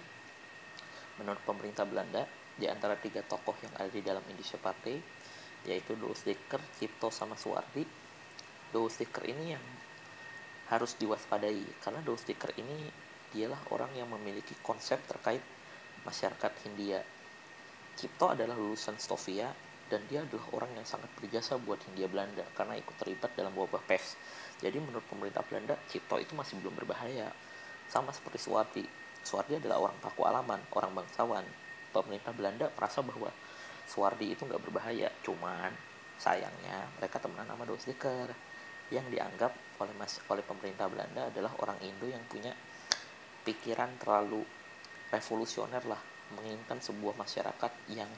menurut 1.19 1.39
pemerintah 1.47 1.87
Belanda 1.87 2.27
di 2.57 2.67
antara 2.67 2.99
tiga 2.99 3.23
tokoh 3.23 3.55
yang 3.63 3.73
ada 3.79 3.87
di 3.87 4.03
dalam 4.03 4.23
Indonesia 4.27 4.59
Partai 4.59 4.99
yaitu 5.67 5.95
Doos 5.99 6.23
Dekker, 6.23 6.61
Cipto 6.79 7.11
sama 7.11 7.35
Suwardi. 7.35 7.83
Doos 8.71 8.99
Dekker 8.99 9.31
ini 9.31 9.55
yang 9.55 9.65
harus 10.67 10.99
diwaspadai 10.99 11.63
karena 11.79 12.03
Doos 12.03 12.27
Dekker 12.27 12.51
ini 12.59 12.87
dialah 13.31 13.59
orang 13.71 13.91
yang 13.95 14.11
memiliki 14.11 14.55
konsep 14.59 14.99
terkait 15.07 15.39
masyarakat 16.07 16.51
Hindia. 16.63 17.03
Cipto 17.99 18.31
adalah 18.31 18.55
lulusan 18.55 18.95
Stovia 18.95 19.51
dan 19.91 19.99
dia 20.07 20.23
adalah 20.23 20.47
orang 20.55 20.71
yang 20.79 20.87
sangat 20.87 21.11
berjasa 21.19 21.59
buat 21.59 21.83
Hindia 21.83 22.07
Belanda 22.07 22.47
karena 22.55 22.79
ikut 22.79 22.95
terlibat 22.95 23.35
dalam 23.35 23.51
wabah 23.51 23.83
pes. 23.83 24.15
Jadi 24.63 24.79
menurut 24.79 25.03
pemerintah 25.11 25.43
Belanda, 25.43 25.75
Cipto 25.91 26.15
itu 26.23 26.31
masih 26.31 26.55
belum 26.63 26.79
berbahaya. 26.79 27.27
Sama 27.91 28.15
seperti 28.15 28.39
Suwardi, 28.39 28.85
Suwardi 29.27 29.59
adalah 29.59 29.83
orang 29.83 29.99
paku 29.99 30.23
alaman, 30.23 30.63
orang 30.71 30.91
bangsawan. 30.95 31.43
Pemerintah 31.91 32.31
Belanda 32.31 32.71
merasa 32.71 33.03
bahwa 33.03 33.31
Suwardi 33.87 34.31
itu 34.35 34.43
nggak 34.43 34.63
berbahaya, 34.63 35.11
cuman 35.23 35.71
sayangnya 36.19 36.89
mereka 36.99 37.21
temenan 37.21 37.47
sama 37.47 37.63
Dosdeker 37.63 38.29
yang 38.89 39.05
dianggap 39.11 39.51
oleh 39.83 39.93
oleh 40.31 40.43
pemerintah 40.43 40.87
Belanda 40.87 41.27
adalah 41.27 41.53
orang 41.59 41.79
Indo 41.83 42.07
yang 42.07 42.23
punya 42.27 42.51
pikiran 43.43 43.95
terlalu 43.99 44.43
revolusioner 45.13 45.83
lah, 45.87 45.99
menginginkan 46.35 46.79
sebuah 46.83 47.15
masyarakat 47.15 47.71
yang 47.93 48.09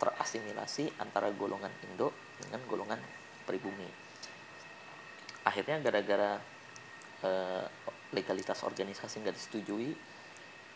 terasimilasi 0.00 0.98
antara 0.98 1.30
golongan 1.30 1.70
Indo 1.86 2.10
dengan 2.40 2.60
golongan 2.66 3.00
pribumi. 3.46 3.86
Akhirnya 5.44 5.78
gara-gara 5.84 6.40
eh, 7.22 7.64
legalitas 8.16 8.64
organisasi 8.64 9.20
nggak 9.20 9.36
disetujui, 9.36 9.92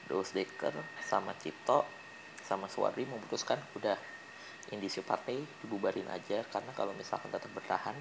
Dos 0.08 0.32
Dekker 0.32 0.72
sama 1.04 1.36
Cipto 1.36 1.84
sama 2.40 2.64
Suwardi 2.64 3.04
memutuskan 3.04 3.60
udah 3.76 4.00
indisi 4.72 5.04
partai 5.04 5.36
dibubarin 5.60 6.08
aja 6.08 6.40
karena 6.48 6.72
kalau 6.72 6.96
misalkan 6.96 7.28
tetap 7.28 7.52
bertahan 7.52 7.92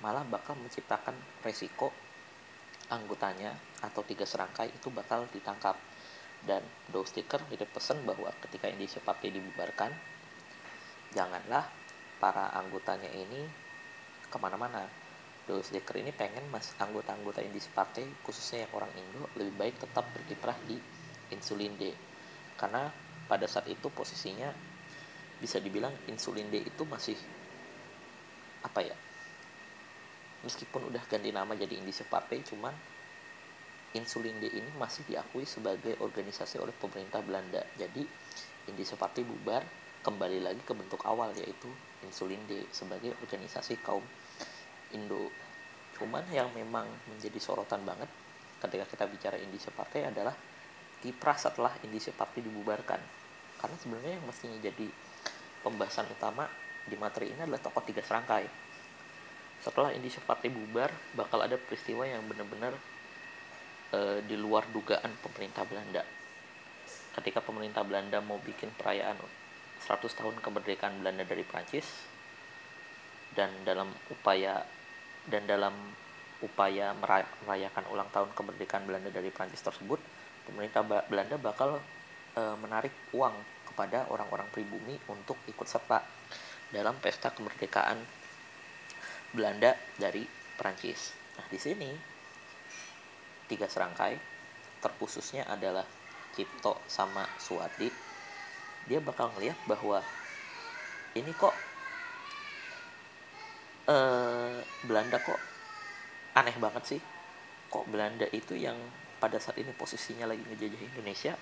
malah 0.00 0.24
bakal 0.24 0.56
menciptakan 0.56 1.12
resiko 1.44 1.92
anggotanya 2.88 3.52
atau 3.84 4.00
tiga 4.00 4.24
serangkai 4.24 4.72
itu 4.72 4.88
bakal 4.88 5.28
ditangkap 5.28 5.76
dan 6.46 6.62
Dos 6.90 7.14
Dekker 7.14 7.42
hidup 7.54 7.70
pesan 7.70 8.02
bahwa 8.02 8.30
ketika 8.42 8.66
indisi 8.66 8.98
partai 8.98 9.30
dibubarkan 9.30 9.90
janganlah 11.14 11.68
para 12.18 12.50
anggotanya 12.56 13.10
ini 13.10 13.46
ke 14.26 14.36
mana-mana. 14.38 14.86
Dos 15.42 15.74
Dekker 15.74 15.98
ini 15.98 16.14
pengen 16.14 16.46
mas 16.54 16.70
anggota-anggota 16.78 17.42
indisi 17.42 17.66
partai 17.70 18.06
khususnya 18.22 18.66
yang 18.66 18.72
orang 18.78 18.92
Indo 18.94 19.26
lebih 19.34 19.54
baik 19.58 19.74
tetap 19.82 20.06
berkiprah 20.14 20.54
di 20.66 20.78
insulin 21.34 21.74
D. 21.78 21.90
Karena 22.54 22.86
pada 23.26 23.46
saat 23.50 23.66
itu 23.66 23.90
posisinya 23.90 24.50
bisa 25.42 25.58
dibilang 25.58 25.90
insulin 26.06 26.46
D 26.46 26.62
itu 26.62 26.86
masih 26.86 27.18
apa 28.62 28.80
ya 28.86 28.94
meskipun 30.46 30.90
udah 30.90 31.02
ganti 31.06 31.34
nama 31.34 31.54
jadi 31.54 31.78
Indische 31.78 32.06
Partai 32.06 32.42
cuman 32.46 32.74
Insulin 33.92 34.40
D 34.40 34.48
ini 34.48 34.70
masih 34.80 35.04
diakui 35.04 35.44
sebagai 35.44 36.00
organisasi 36.00 36.56
oleh 36.56 36.72
pemerintah 36.72 37.20
Belanda. 37.20 37.60
Jadi 37.76 38.00
Indische 38.72 38.96
Partai 38.96 39.20
bubar 39.20 39.60
kembali 40.00 40.40
lagi 40.40 40.64
ke 40.64 40.72
bentuk 40.72 41.04
awal 41.04 41.36
yaitu 41.36 41.68
Insulin 42.00 42.40
D 42.48 42.64
sebagai 42.72 43.12
organisasi 43.20 43.84
kaum 43.84 44.00
Indo. 44.96 45.28
Cuman 46.00 46.24
yang 46.32 46.48
memang 46.56 46.88
menjadi 47.12 47.36
sorotan 47.36 47.84
banget 47.84 48.08
ketika 48.64 48.88
kita 48.96 49.04
bicara 49.12 49.36
Indische 49.36 49.68
Partai 49.68 50.08
adalah 50.08 50.32
kiprah 51.04 51.36
setelah 51.36 51.76
Indische 51.84 52.16
Partai 52.16 52.40
dibubarkan. 52.40 53.00
Karena 53.60 53.76
sebenarnya 53.76 54.16
yang 54.16 54.24
mestinya 54.24 54.56
jadi 54.56 54.88
pembahasan 55.60 56.08
utama 56.08 56.48
di 56.88 56.96
materi 56.96 57.30
ini 57.30 57.44
adalah 57.44 57.60
tokoh 57.60 57.84
tiga 57.84 58.00
serangkai. 58.00 58.48
Setelah 59.60 59.92
Indische 59.92 60.24
Partai 60.24 60.48
bubar 60.48 60.88
bakal 61.12 61.44
ada 61.44 61.60
peristiwa 61.60 62.08
yang 62.08 62.24
benar-benar 62.24 62.72
e, 63.92 64.24
di 64.24 64.34
luar 64.40 64.66
dugaan 64.72 65.12
pemerintah 65.20 65.62
Belanda 65.68 66.02
ketika 67.20 67.44
pemerintah 67.44 67.84
Belanda 67.84 68.24
mau 68.24 68.40
bikin 68.40 68.72
perayaan 68.72 69.20
100 69.84 70.18
tahun 70.18 70.36
kemerdekaan 70.40 71.04
Belanda 71.04 71.28
dari 71.28 71.44
Prancis 71.44 71.84
dan 73.36 73.52
dalam 73.68 73.92
upaya 74.08 74.64
dan 75.28 75.44
dalam 75.44 75.74
upaya 76.42 76.90
merayakan 77.46 77.84
ulang 77.92 78.08
tahun 78.10 78.34
kemerdekaan 78.34 78.88
Belanda 78.88 79.12
dari 79.12 79.30
Prancis 79.30 79.62
tersebut 79.62 80.00
pemerintah 80.48 80.82
Belanda 80.82 81.36
bakal 81.38 81.78
e, 82.34 82.42
menarik 82.58 82.92
uang 83.14 83.34
kepada 83.72 84.08
orang-orang 84.12 84.48
pribumi 84.50 84.98
untuk 85.08 85.38
ikut 85.48 85.64
serta 85.64 86.02
dalam 86.72 86.96
pesta 86.98 87.30
kemerdekaan 87.30 88.00
Belanda 89.32 89.72
dari 89.96 90.24
Prancis. 90.56 91.16
Nah, 91.40 91.46
di 91.48 91.56
sini 91.56 92.11
tiga 93.52 93.68
serangkai 93.68 94.16
terkhususnya 94.80 95.44
adalah 95.44 95.84
Cipto 96.32 96.80
sama 96.88 97.28
Suwati. 97.36 97.92
Dia 98.88 98.98
bakal 99.04 99.28
ngeliat 99.36 99.60
bahwa 99.68 100.00
ini 101.12 101.28
kok 101.36 101.52
eh, 103.92 104.58
Belanda 104.88 105.20
kok 105.20 105.40
aneh 106.32 106.56
banget 106.56 106.96
sih. 106.96 107.00
Kok 107.68 107.84
Belanda 107.92 108.24
itu 108.32 108.56
yang 108.56 108.80
pada 109.20 109.36
saat 109.38 109.60
ini 109.60 109.70
posisinya 109.76 110.26
lagi 110.26 110.42
ngejajah 110.42 110.82
Indonesia 110.82 111.36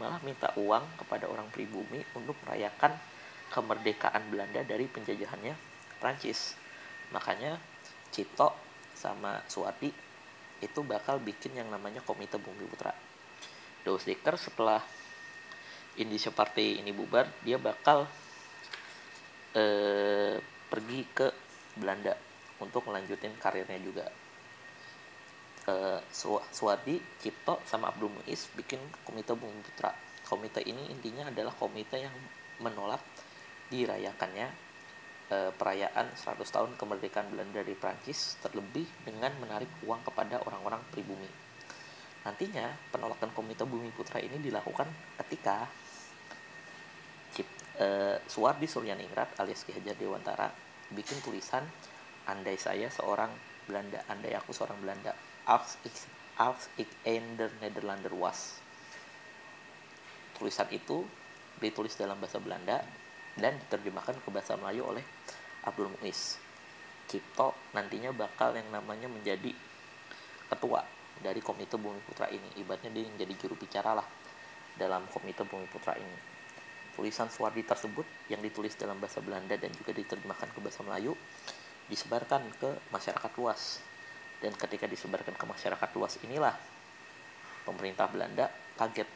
malah 0.00 0.18
minta 0.24 0.50
uang 0.56 0.82
kepada 0.98 1.28
orang 1.28 1.46
pribumi 1.52 2.00
untuk 2.16 2.34
merayakan 2.42 2.96
kemerdekaan 3.54 4.26
Belanda 4.32 4.66
dari 4.66 4.90
penjajahannya 4.90 5.54
Prancis 6.02 6.56
makanya 7.14 7.58
Cito 8.10 8.50
sama 8.98 9.38
Suwati 9.46 10.09
itu 10.60 10.80
bakal 10.84 11.20
bikin 11.20 11.56
yang 11.56 11.68
namanya 11.72 12.04
Komite 12.04 12.36
Bumi 12.36 12.64
Putra. 12.68 12.92
Dawes 13.80 14.04
Dicker 14.04 14.36
setelah 14.36 14.84
Indonesia 15.96 16.30
Party 16.30 16.80
ini 16.80 16.92
bubar 16.92 17.26
dia 17.40 17.56
bakal 17.56 18.04
eh, 19.56 20.36
pergi 20.70 21.00
ke 21.10 21.26
Belanda 21.76 22.14
untuk 22.60 22.86
melanjutin 22.86 23.34
karirnya 23.40 23.80
juga. 23.80 24.06
Eh, 25.66 26.00
Suwadi, 26.52 27.00
Cipto, 27.20 27.60
sama 27.64 27.88
Abdul 27.90 28.12
Muiz 28.12 28.48
bikin 28.54 28.80
Komite 29.04 29.32
Bumi 29.32 29.60
Putra. 29.64 29.92
Komite 30.28 30.62
ini 30.62 30.92
intinya 30.92 31.26
adalah 31.26 31.50
komite 31.56 31.98
yang 31.98 32.14
menolak 32.62 33.02
dirayakannya 33.72 34.69
Eh, 35.30 35.54
perayaan 35.54 36.10
100 36.18 36.42
tahun 36.42 36.74
kemerdekaan 36.74 37.30
Belanda 37.30 37.62
dari 37.62 37.78
Prancis 37.78 38.34
terlebih 38.42 38.82
dengan 39.06 39.30
menarik 39.38 39.70
uang 39.86 40.02
kepada 40.02 40.42
orang-orang 40.42 40.82
pribumi. 40.90 41.30
Nantinya 42.26 42.66
penolakan 42.90 43.30
Komite 43.30 43.62
Bumi 43.62 43.94
Putra 43.94 44.18
ini 44.18 44.42
dilakukan 44.42 44.90
ketika 45.22 45.70
Cip, 47.30 47.46
uh, 47.78 48.18
Suwardi 48.26 48.66
Suryaningrat 48.66 49.38
alias 49.38 49.62
Ki 49.62 49.70
Hajar 49.70 49.94
Dewantara 49.94 50.50
bikin 50.90 51.22
tulisan 51.22 51.62
andai 52.26 52.58
saya 52.58 52.90
seorang 52.90 53.30
Belanda, 53.70 54.02
andai 54.10 54.34
aku 54.34 54.50
seorang 54.50 54.82
Belanda. 54.82 55.14
Als 55.46 55.78
ik, 55.86 55.94
als 56.42 56.66
ik 56.74 56.90
der 57.38 57.54
Nederlander 57.62 58.10
was. 58.18 58.58
Tulisan 60.34 60.66
itu 60.74 61.06
ditulis 61.62 61.94
dalam 61.94 62.18
bahasa 62.18 62.42
Belanda 62.42 62.82
dan 63.40 63.56
diterjemahkan 63.66 64.20
ke 64.20 64.28
bahasa 64.28 64.54
Melayu 64.60 64.86
oleh 64.86 65.04
Abdul 65.64 65.88
Muiz. 65.98 66.36
Cipto 67.10 67.56
nantinya 67.74 68.14
bakal 68.14 68.54
yang 68.54 68.70
namanya 68.70 69.10
menjadi 69.10 69.50
ketua 70.46 70.84
dari 71.18 71.42
Komite 71.42 71.74
Bumi 71.74 71.98
Putra 72.06 72.30
ini. 72.30 72.60
Ibaratnya 72.60 72.92
dia 72.94 73.04
yang 73.08 73.16
jadi 73.18 73.34
juru 73.34 73.58
bicara 73.58 73.98
lah 73.98 74.06
dalam 74.78 75.08
Komite 75.10 75.42
Bumi 75.42 75.66
Putra 75.66 75.98
ini. 75.98 76.18
Tulisan 76.94 77.32
Suwardi 77.32 77.64
tersebut 77.64 78.04
yang 78.28 78.44
ditulis 78.44 78.76
dalam 78.76 79.00
bahasa 79.00 79.24
Belanda 79.24 79.56
dan 79.56 79.72
juga 79.72 79.96
diterjemahkan 79.96 80.52
ke 80.52 80.58
bahasa 80.60 80.84
Melayu 80.84 81.16
disebarkan 81.90 82.44
ke 82.60 82.70
masyarakat 82.92 83.32
luas. 83.40 83.82
Dan 84.40 84.56
ketika 84.56 84.88
disebarkan 84.88 85.34
ke 85.36 85.44
masyarakat 85.44 85.88
luas 85.96 86.16
inilah 86.24 86.54
pemerintah 87.64 88.08
Belanda 88.08 88.48
kaget 88.78 89.08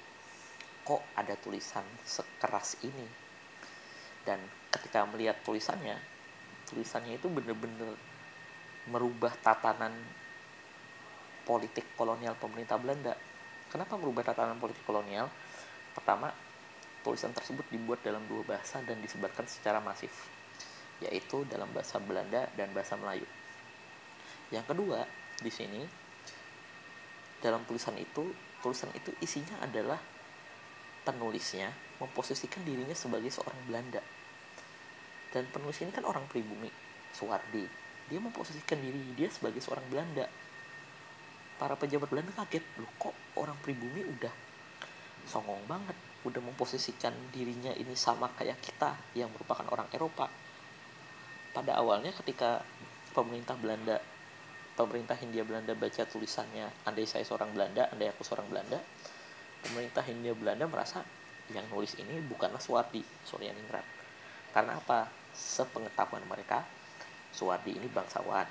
kok 0.85 1.01
ada 1.17 1.33
tulisan 1.41 1.85
sekeras 2.05 2.77
ini 2.85 3.24
dan 4.25 4.41
ketika 4.73 5.05
melihat 5.07 5.39
tulisannya 5.45 5.97
tulisannya 6.69 7.21
itu 7.21 7.29
bener-bener 7.29 7.95
merubah 8.89 9.33
tatanan 9.41 9.93
politik 11.45 11.85
kolonial 11.97 12.37
pemerintah 12.41 12.81
Belanda. 12.81 13.15
Kenapa 13.69 14.01
merubah 14.01 14.25
tatanan 14.25 14.57
politik 14.57 14.85
kolonial? 14.85 15.29
Pertama 15.93 16.33
tulisan 17.05 17.37
tersebut 17.37 17.69
dibuat 17.69 18.01
dalam 18.01 18.25
dua 18.25 18.43
bahasa 18.45 18.81
dan 18.81 18.99
disebarkan 19.05 19.45
secara 19.45 19.79
masif 19.79 20.33
yaitu 21.05 21.45
dalam 21.51 21.69
bahasa 21.75 22.01
Belanda 22.01 22.49
dan 22.57 22.73
bahasa 22.73 22.97
Melayu. 22.97 23.29
Yang 24.49 24.73
kedua 24.73 25.05
di 25.37 25.53
sini 25.53 25.83
dalam 27.45 27.67
tulisan 27.69 27.93
itu 28.01 28.33
tulisan 28.65 28.89
itu 28.97 29.13
isinya 29.21 29.61
adalah 29.61 30.01
penulisnya 31.05 31.69
memposisikan 32.05 32.61
dirinya 32.63 32.93
sebagai 32.93 33.33
seorang 33.33 33.57
Belanda. 33.67 34.05
Dan 35.33 35.49
penulis 35.51 35.81
ini 35.83 35.91
kan 35.91 36.07
orang 36.07 36.29
pribumi 36.31 36.71
Suwardi. 37.11 37.67
Dia 38.07 38.21
memposisikan 38.21 38.79
diri 38.79 39.01
dia 39.17 39.33
sebagai 39.33 39.59
seorang 39.59 39.83
Belanda. 39.89 40.29
Para 41.59 41.75
pejabat 41.75 42.13
Belanda 42.13 42.31
kaget 42.45 42.63
loh 42.79 42.93
kok 43.01 43.15
orang 43.41 43.57
pribumi 43.65 44.05
udah 44.05 44.31
songong 45.25 45.65
banget 45.65 45.97
udah 46.29 46.41
memposisikan 46.45 47.17
dirinya 47.33 47.73
ini 47.73 47.97
sama 47.97 48.29
kayak 48.37 48.61
kita 48.61 48.93
yang 49.17 49.33
merupakan 49.33 49.65
orang 49.73 49.89
Eropa? 49.91 50.29
Pada 51.55 51.81
awalnya 51.81 52.13
ketika 52.13 52.61
pemerintah 53.15 53.57
Belanda 53.57 53.97
pemerintah 54.75 55.15
Hindia 55.15 55.47
Belanda 55.47 55.73
baca 55.79 56.03
tulisannya 56.03 56.67
andai 56.83 57.07
saya 57.07 57.23
seorang 57.23 57.55
Belanda 57.55 57.87
andai 57.95 58.11
aku 58.11 58.27
seorang 58.27 58.51
Belanda 58.51 58.83
pemerintah 59.63 60.03
Hindia 60.03 60.35
Belanda 60.35 60.67
merasa 60.67 61.07
yang 61.53 61.67
nulis 61.69 61.99
ini 62.01 62.25
bukanlah 62.25 62.63
Suwardi 62.63 63.05
Suryaningrat 63.29 63.85
karena 64.55 64.79
apa? 64.79 65.11
Sepengetahuan 65.35 66.23
mereka 66.31 66.63
Suwardi 67.35 67.75
ini 67.75 67.91
bangsawan 67.91 68.47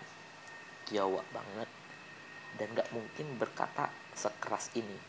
Jawa 0.91 1.23
banget 1.31 1.69
dan 2.59 2.67
gak 2.75 2.91
mungkin 2.91 3.39
berkata 3.39 3.87
sekeras 4.11 4.67
ini. 4.75 4.99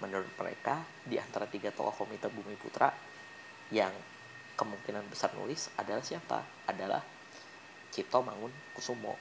Menurut 0.00 0.32
mereka 0.40 0.80
di 1.04 1.20
antara 1.20 1.44
tiga 1.44 1.68
tokoh 1.68 1.92
komite 1.92 2.32
Bumi 2.32 2.56
Putra 2.56 2.88
yang 3.68 3.92
kemungkinan 4.56 5.04
besar 5.12 5.36
nulis 5.36 5.68
adalah 5.76 6.00
siapa? 6.00 6.40
Adalah 6.66 7.04
Cipto 7.92 8.24
Mangun 8.24 8.50
Kusumo. 8.72 9.14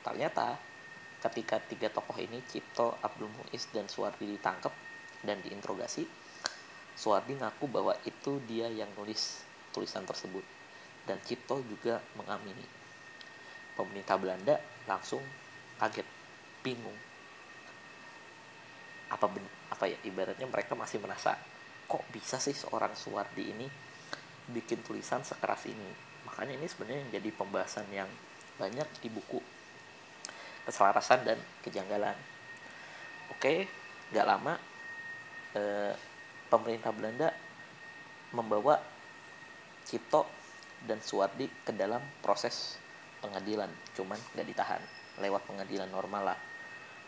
Ternyata 0.00 0.56
ketika 1.28 1.60
tiga 1.60 1.92
tokoh 1.92 2.16
ini 2.16 2.40
Cipto 2.48 2.96
Abdul 3.04 3.28
Muiz 3.28 3.68
dan 3.70 3.84
Suwardi 3.84 4.24
ditangkap 4.24 4.72
dan 5.20 5.44
diinterogasi, 5.44 6.08
Suwardi 6.96 7.36
ngaku 7.36 7.68
bahwa 7.68 7.92
itu 8.08 8.40
dia 8.48 8.72
yang 8.72 8.88
nulis 8.96 9.44
tulisan 9.70 10.08
tersebut 10.08 10.42
dan 11.04 11.20
Cipto 11.20 11.60
juga 11.68 12.00
mengamini. 12.16 12.64
Pemerintah 13.76 14.16
Belanda 14.16 14.56
langsung 14.88 15.20
kaget, 15.76 16.08
bingung. 16.64 16.96
Apa 19.12 19.28
apa 19.70 19.84
ya 19.86 20.00
ibaratnya 20.08 20.48
mereka 20.48 20.72
masih 20.72 20.98
merasa 20.98 21.36
kok 21.86 22.02
bisa 22.10 22.40
sih 22.40 22.56
seorang 22.56 22.96
Suwardi 22.96 23.44
ini 23.52 23.68
bikin 24.50 24.80
tulisan 24.80 25.20
sekeras 25.20 25.68
ini. 25.68 25.90
Makanya 26.26 26.58
ini 26.58 26.66
sebenarnya 26.66 27.04
yang 27.06 27.12
jadi 27.20 27.30
pembahasan 27.36 27.86
yang 27.92 28.10
banyak 28.56 28.88
di 29.04 29.12
buku 29.12 29.38
keselarasan 30.66 31.22
dan 31.22 31.38
kejanggalan. 31.62 32.16
Oke, 33.30 33.70
nggak 34.10 34.26
lama 34.26 34.58
eh, 35.54 35.94
pemerintah 36.48 36.90
Belanda 36.94 37.28
membawa 38.34 38.78
Cipto 39.86 40.26
dan 40.82 40.98
Suwardi 40.98 41.46
ke 41.62 41.72
dalam 41.74 42.02
proses 42.20 42.78
pengadilan. 43.22 43.70
Cuman 43.94 44.18
nggak 44.34 44.46
ditahan 44.46 44.82
lewat 45.22 45.42
pengadilan 45.46 45.88
normal 45.88 46.34
lah. 46.34 46.38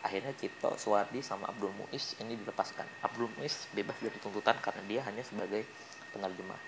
Akhirnya 0.03 0.31
Cipto 0.39 0.79
Suwardi 0.79 1.21
sama 1.21 1.51
Abdul 1.51 1.75
Muiz 1.75 2.15
ini 2.23 2.39
dilepaskan. 2.39 2.87
Abdul 3.03 3.29
Muiz 3.35 3.67
bebas 3.75 3.99
dari 3.99 4.19
tuntutan 4.23 4.57
karena 4.63 4.83
dia 4.87 5.01
hanya 5.05 5.27
sebagai 5.27 5.67
penerjemah. 6.15 6.61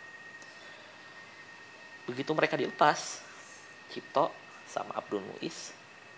Begitu 2.10 2.30
mereka 2.34 2.58
dilepas 2.58 3.22
Cipto 3.90 4.34
sama 4.66 4.98
Abdul 4.98 5.22
Muiz 5.22 5.74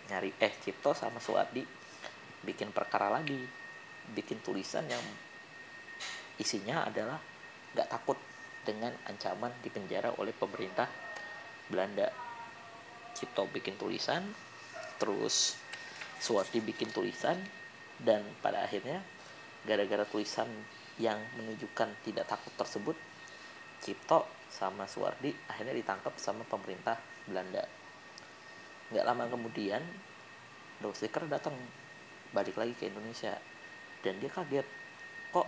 nyari 0.09 0.33
eh 0.41 0.53
Cipto 0.61 0.93
sama 0.93 1.21
Suwardi 1.21 1.65
bikin 2.43 2.75
perkara 2.75 3.07
lagi 3.07 3.39
bikin 4.13 4.43
tulisan 4.43 4.83
yang 4.91 5.01
isinya 6.41 6.89
adalah 6.89 7.21
nggak 7.73 7.89
takut 7.89 8.19
dengan 8.63 8.95
ancaman 9.09 9.51
dipenjara 9.61 10.15
oleh 10.17 10.33
pemerintah 10.33 10.87
Belanda. 11.67 12.09
Cipto 13.13 13.45
bikin 13.51 13.77
tulisan, 13.77 14.25
terus 14.97 15.61
Suwardi 16.23 16.63
bikin 16.65 16.89
tulisan, 16.95 17.37
dan 18.01 18.25
pada 18.41 18.65
akhirnya 18.65 19.03
gara-gara 19.67 20.07
tulisan 20.09 20.49
yang 20.97 21.21
menunjukkan 21.37 21.93
tidak 22.07 22.25
takut 22.31 22.55
tersebut, 22.57 22.97
Cipto 23.83 24.25
sama 24.49 24.87
Suwardi 24.87 25.35
akhirnya 25.51 25.75
ditangkap 25.77 26.15
sama 26.17 26.47
pemerintah 26.47 26.97
Belanda. 27.27 27.65
Nggak 28.93 29.05
lama 29.09 29.25
kemudian, 29.29 29.83
Dosliker 30.83 31.25
datang 31.31 31.55
balik 32.33 32.57
lagi 32.59 32.75
ke 32.75 32.89
Indonesia 32.89 33.39
dan 34.03 34.19
dia 34.19 34.31
kaget 34.33 34.67
kok 35.31 35.47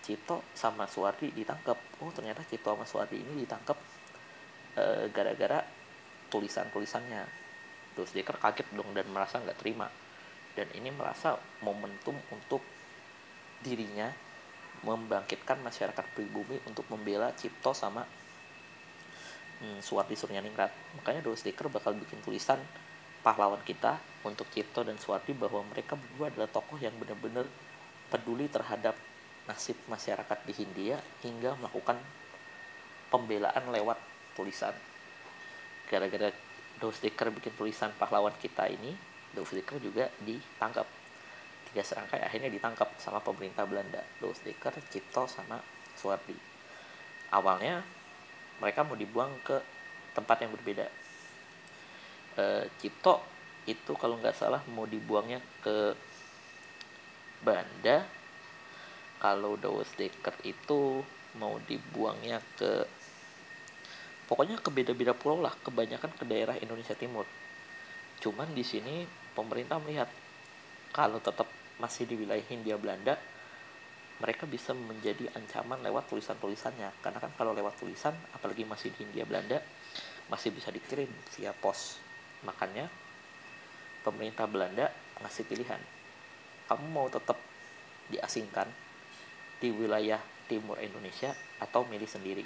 Cipto 0.00 0.42
sama 0.56 0.88
Suwardi 0.88 1.28
ditangkap 1.32 1.76
oh 2.00 2.10
ternyata 2.10 2.40
Cipto 2.48 2.72
sama 2.72 2.88
Suwardi 2.88 3.20
ini 3.20 3.44
ditangkap 3.44 3.76
e, 4.76 5.08
gara-gara 5.12 5.60
tulisan-tulisannya. 6.30 7.26
Terus 7.98 8.10
dia 8.14 8.22
kaget 8.22 8.70
dong 8.72 8.94
dan 8.94 9.10
merasa 9.10 9.42
nggak 9.42 9.58
terima. 9.58 9.90
Dan 10.54 10.70
ini 10.78 10.94
merasa 10.94 11.36
momentum 11.62 12.14
untuk 12.30 12.62
dirinya 13.60 14.08
membangkitkan 14.80 15.60
masyarakat 15.60 16.06
pribumi 16.16 16.56
untuk 16.64 16.88
membela 16.88 17.34
Cipto 17.36 17.76
sama 17.76 18.06
hmm, 19.60 19.82
Suwardi 19.84 20.16
Suryaningrat. 20.16 20.72
Makanya 21.02 21.20
Doris 21.20 21.44
Dekker 21.44 21.68
bakal 21.68 21.98
bikin 21.98 22.22
tulisan 22.24 22.56
pahlawan 23.20 23.60
kita 23.66 24.00
untuk 24.24 24.48
Cipto 24.48 24.80
dan 24.80 24.96
Suwardi 24.96 25.36
bahwa 25.36 25.60
mereka 25.68 25.98
berdua 25.98 26.32
adalah 26.32 26.48
tokoh 26.48 26.80
yang 26.80 26.96
benar-benar 26.96 27.44
peduli 28.08 28.48
terhadap 28.48 28.96
nasib 29.48 29.76
masyarakat 29.88 30.38
di 30.44 30.52
Hindia 30.52 30.98
hingga 31.24 31.56
melakukan 31.56 31.96
pembelaan 33.08 33.70
lewat 33.72 33.98
tulisan. 34.36 34.74
Gara-gara 35.90 36.30
Dosdeker 36.80 37.28
bikin 37.28 37.52
tulisan 37.60 37.92
pahlawan 38.00 38.32
kita 38.40 38.64
ini, 38.70 38.96
Dosdeker 39.36 39.76
juga 39.82 40.08
ditangkap. 40.24 40.88
Tiga 41.70 41.82
serangkai 41.84 42.24
akhirnya 42.24 42.48
ditangkap 42.48 42.88
sama 42.96 43.20
pemerintah 43.20 43.68
Belanda. 43.68 44.00
Dosdeker, 44.16 44.72
Cipto, 44.88 45.28
sama 45.28 45.60
Suwardi. 45.94 46.34
Awalnya 47.30 47.84
mereka 48.64 48.80
mau 48.82 48.96
dibuang 48.96 49.30
ke 49.44 49.60
tempat 50.16 50.40
yang 50.42 50.50
berbeda. 50.56 50.86
E, 52.34 52.44
Cipto 52.80 53.20
itu 53.68 53.92
kalau 53.94 54.16
nggak 54.18 54.34
salah 54.34 54.64
mau 54.72 54.88
dibuangnya 54.88 55.38
ke 55.60 55.94
Banda 57.44 58.19
kalau 59.20 59.60
Dawes 59.60 59.92
Decker 60.00 60.32
itu 60.48 61.04
mau 61.36 61.60
dibuangnya 61.68 62.40
ke 62.56 62.88
pokoknya 64.24 64.58
ke 64.58 64.72
beda-beda 64.72 65.12
pulau 65.12 65.44
lah. 65.44 65.52
Kebanyakan 65.60 66.16
ke 66.16 66.24
daerah 66.24 66.56
Indonesia 66.56 66.96
Timur. 66.96 67.28
Cuman 68.18 68.50
di 68.56 68.64
sini 68.64 69.04
pemerintah 69.36 69.76
melihat 69.78 70.08
kalau 70.90 71.20
tetap 71.20 71.46
masih 71.78 72.08
di 72.08 72.16
wilayah 72.16 72.44
Hindia 72.48 72.80
Belanda 72.80 73.14
mereka 74.20 74.44
bisa 74.44 74.76
menjadi 74.76 75.32
ancaman 75.32 75.80
lewat 75.80 76.08
tulisan-tulisannya. 76.12 76.92
Karena 77.00 77.18
kan 77.20 77.32
kalau 77.36 77.52
lewat 77.52 77.76
tulisan 77.76 78.16
apalagi 78.32 78.64
masih 78.64 78.92
di 78.96 79.04
Hindia 79.04 79.28
Belanda 79.28 79.60
masih 80.32 80.52
bisa 80.52 80.72
dikirim 80.72 81.08
via 81.36 81.52
pos. 81.52 82.00
Makanya 82.44 82.88
pemerintah 84.00 84.48
Belanda 84.48 84.88
ngasih 85.20 85.44
pilihan. 85.44 85.80
Kamu 86.68 86.86
mau 86.88 87.08
tetap 87.12 87.36
diasingkan 88.08 88.89
di 89.60 89.68
wilayah 89.70 90.18
timur 90.48 90.80
Indonesia 90.80 91.36
atau 91.60 91.86
milih 91.86 92.08
sendiri. 92.08 92.42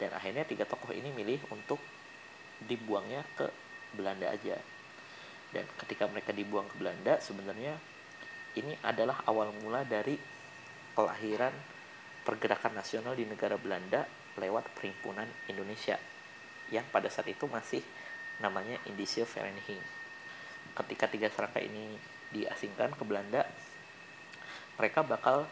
Dan 0.00 0.16
akhirnya 0.16 0.48
tiga 0.48 0.64
tokoh 0.64 0.96
ini 0.96 1.12
milih 1.12 1.44
untuk 1.52 1.76
dibuangnya 2.64 3.26
ke 3.36 3.50
Belanda 3.92 4.32
aja. 4.32 4.56
Dan 5.50 5.66
ketika 5.84 6.06
mereka 6.06 6.30
dibuang 6.30 6.70
ke 6.70 6.78
Belanda, 6.78 7.18
sebenarnya 7.18 7.76
ini 8.56 8.72
adalah 8.86 9.20
awal 9.26 9.50
mula 9.60 9.82
dari 9.84 10.16
kelahiran 10.94 11.52
pergerakan 12.24 12.78
nasional 12.78 13.18
di 13.18 13.26
negara 13.26 13.58
Belanda 13.58 14.06
lewat 14.38 14.70
Perhimpunan 14.78 15.26
Indonesia 15.50 15.98
yang 16.70 16.86
pada 16.94 17.10
saat 17.10 17.26
itu 17.26 17.50
masih 17.50 17.82
namanya 18.38 18.78
Indische 18.86 19.26
Vereniging. 19.26 19.82
Ketika 20.72 21.10
tiga 21.10 21.26
serangkai 21.28 21.66
ini 21.66 21.98
diasingkan 22.30 22.94
ke 22.94 23.02
Belanda, 23.02 23.42
mereka 24.78 25.02
bakal 25.02 25.50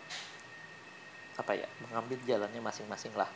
apa 1.38 1.54
ya 1.54 1.68
mengambil 1.86 2.18
jalannya 2.26 2.58
masing-masing 2.58 3.14
lah. 3.14 3.30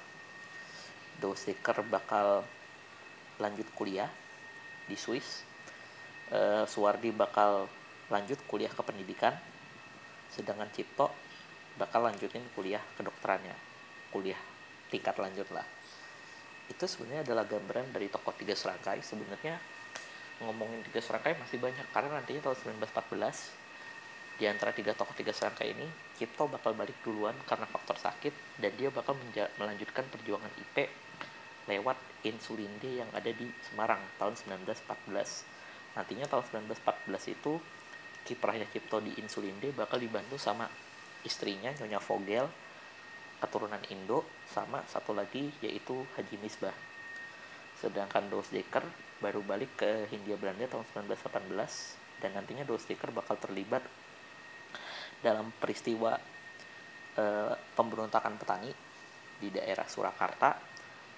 Doseker 1.23 1.87
bakal 1.87 2.43
lanjut 3.39 3.71
kuliah 3.79 4.11
di 4.91 4.99
Swiss. 4.99 5.47
E, 6.29 6.67
Suwardi 6.67 7.15
bakal 7.15 7.71
lanjut 8.11 8.43
kuliah 8.51 8.75
ke 8.75 8.83
pendidikan. 8.83 9.39
Sedangkan 10.35 10.67
Cipto 10.75 11.15
bakal 11.79 12.11
lanjutin 12.11 12.43
kuliah 12.59 12.83
kedokterannya. 12.99 13.55
Kuliah 14.11 14.41
tingkat 14.91 15.15
lanjut 15.23 15.47
lah. 15.55 15.65
Itu 16.67 16.91
sebenarnya 16.91 17.23
adalah 17.23 17.47
gambaran 17.47 17.95
dari 17.95 18.11
tokoh 18.11 18.35
tiga 18.35 18.59
serangkai. 18.59 18.99
Sebenarnya 18.99 19.63
ngomongin 20.43 20.83
tiga 20.91 20.99
serangkai 20.99 21.39
masih 21.39 21.63
banyak. 21.63 21.87
Karena 21.95 22.19
nantinya 22.19 22.51
tahun 22.51 22.83
1914 22.83 23.62
di 24.41 24.45
antara 24.49 24.73
tiga 24.73 24.97
tokoh 24.97 25.13
tiga 25.13 25.31
serangkai 25.31 25.77
ini, 25.77 25.87
Cipto 26.17 26.49
bakal 26.49 26.73
balik 26.73 26.97
duluan 27.05 27.37
karena 27.45 27.69
faktor 27.69 27.99
sakit 27.99 28.59
dan 28.59 28.73
dia 28.79 28.89
bakal 28.89 29.19
melanjutkan 29.61 30.07
perjuangan 30.09 30.51
IP 30.59 30.89
lewat 31.71 31.99
Insulinde 32.23 33.03
yang 33.03 33.11
ada 33.15 33.31
di 33.31 33.47
Semarang 33.67 34.03
tahun 34.19 34.35
1914. 34.35 35.99
Nantinya 35.99 36.27
tahun 36.31 36.45
1914 36.71 37.35
itu 37.35 37.53
kiprahnya 38.23 38.67
Cipto 38.71 39.03
di 39.03 39.19
Insulinde 39.19 39.75
bakal 39.75 39.99
dibantu 39.99 40.39
sama 40.39 40.71
istrinya 41.27 41.75
Nyonya 41.79 42.01
Vogel 42.03 42.47
keturunan 43.43 43.83
Indo 43.91 44.23
sama 44.47 44.87
satu 44.87 45.11
lagi 45.11 45.51
yaitu 45.59 46.07
Haji 46.15 46.39
Misbah. 46.39 46.75
Sedangkan 47.83 48.31
Dos 48.31 48.55
Dekker 48.55 48.87
baru 49.19 49.43
balik 49.43 49.75
ke 49.83 50.07
Hindia 50.11 50.39
Belanda 50.39 50.71
tahun 50.71 50.87
1918 51.11 51.51
dan 52.23 52.31
nantinya 52.39 52.63
Dos 52.63 52.87
Dekker 52.87 53.11
bakal 53.11 53.35
terlibat 53.43 53.83
dalam 55.23 55.55
peristiwa 55.55 56.19
e, 57.15 57.25
pemberontakan 57.79 58.35
petani 58.37 58.71
di 59.39 59.49
daerah 59.49 59.87
Surakarta. 59.87 60.59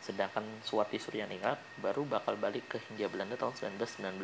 Sedangkan 0.04 0.44
Suwarti 0.60 1.00
Suryaningrat 1.00 1.80
baru 1.80 2.04
bakal 2.04 2.36
balik 2.36 2.76
ke 2.76 2.78
Hindia 2.88 3.08
Belanda 3.08 3.40
tahun 3.40 3.56
1919 3.80 4.20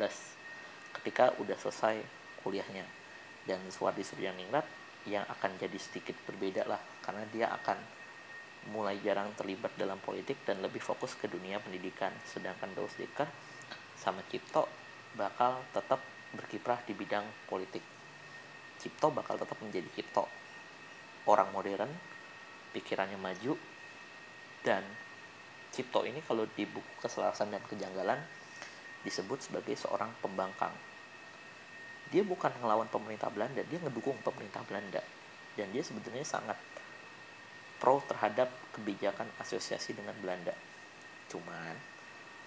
ketika 1.01 1.33
udah 1.41 1.57
selesai 1.57 1.97
kuliahnya. 2.45 2.85
Dan 3.49 3.65
Suwarti 3.73 4.05
Suryaningrat 4.05 4.69
yang 5.09 5.25
akan 5.25 5.57
jadi 5.57 5.81
sedikit 5.81 6.13
berbeda 6.29 6.69
lah 6.69 6.81
karena 7.01 7.25
dia 7.33 7.49
akan 7.49 7.81
mulai 8.69 9.01
jarang 9.01 9.33
terlibat 9.33 9.73
dalam 9.81 9.97
politik 10.05 10.45
dan 10.45 10.61
lebih 10.61 10.85
fokus 10.85 11.17
ke 11.17 11.25
dunia 11.25 11.57
pendidikan. 11.65 12.13
Sedangkan 12.29 12.77
Daus 12.77 12.93
Dekker 13.01 13.25
sama 13.97 14.21
Cipto 14.29 14.69
bakal 15.17 15.65
tetap 15.73 16.05
berkiprah 16.37 16.85
di 16.85 16.93
bidang 16.93 17.25
politik 17.49 18.00
Cipto 18.81 19.13
bakal 19.13 19.37
tetap 19.37 19.61
menjadi 19.61 19.85
Cipto. 19.93 20.25
Orang 21.29 21.53
modern 21.53 21.93
pikirannya 22.73 23.21
maju 23.21 23.53
dan 24.65 24.81
Cipto 25.69 26.09
ini 26.09 26.25
kalau 26.25 26.49
di 26.49 26.65
buku 26.65 26.93
Keselarasan 26.99 27.53
dan 27.53 27.63
Kejanggalan 27.69 28.19
disebut 29.05 29.45
sebagai 29.45 29.77
seorang 29.77 30.09
pembangkang. 30.25 30.73
Dia 32.11 32.25
bukan 32.25 32.51
ngelawan 32.59 32.89
pemerintah 32.89 33.29
Belanda 33.31 33.63
dia 33.63 33.79
ngedukung 33.79 34.17
pemerintah 34.25 34.65
Belanda. 34.65 35.05
Dan 35.55 35.69
dia 35.77 35.85
sebenarnya 35.85 36.25
sangat 36.25 36.57
pro 37.77 38.01
terhadap 38.09 38.49
kebijakan 38.73 39.29
asosiasi 39.39 39.93
dengan 39.93 40.17
Belanda. 40.19 40.57
Cuman 41.29 41.77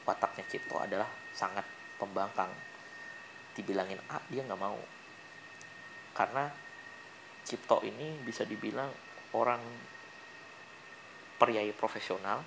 wataknya 0.03 0.43
Cipto 0.49 0.81
adalah 0.81 1.07
sangat 1.31 1.63
pembangkang. 2.01 2.51
Dibilangin 3.53 4.01
A 4.09 4.17
dia 4.27 4.41
nggak 4.41 4.59
mau 4.59 4.81
karena 6.13 6.49
Cipto 7.43 7.83
ini 7.83 8.23
bisa 8.23 8.47
dibilang 8.47 8.89
orang 9.35 9.59
priai 11.35 11.75
profesional 11.75 12.39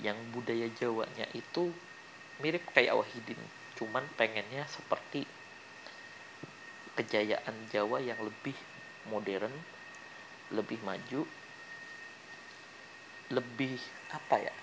yang 0.00 0.16
budaya 0.30 0.70
Jawanya 0.78 1.26
itu 1.34 1.72
mirip 2.40 2.62
kayak 2.72 2.94
Wahidin 2.94 3.40
cuman 3.76 4.06
pengennya 4.14 4.62
seperti 4.70 5.26
kejayaan 6.94 7.72
Jawa 7.72 7.98
yang 7.98 8.20
lebih 8.20 8.54
modern 9.08 9.52
lebih 10.52 10.78
maju 10.84 11.24
lebih 13.32 13.80
apa 14.12 14.36
ya 14.38 14.54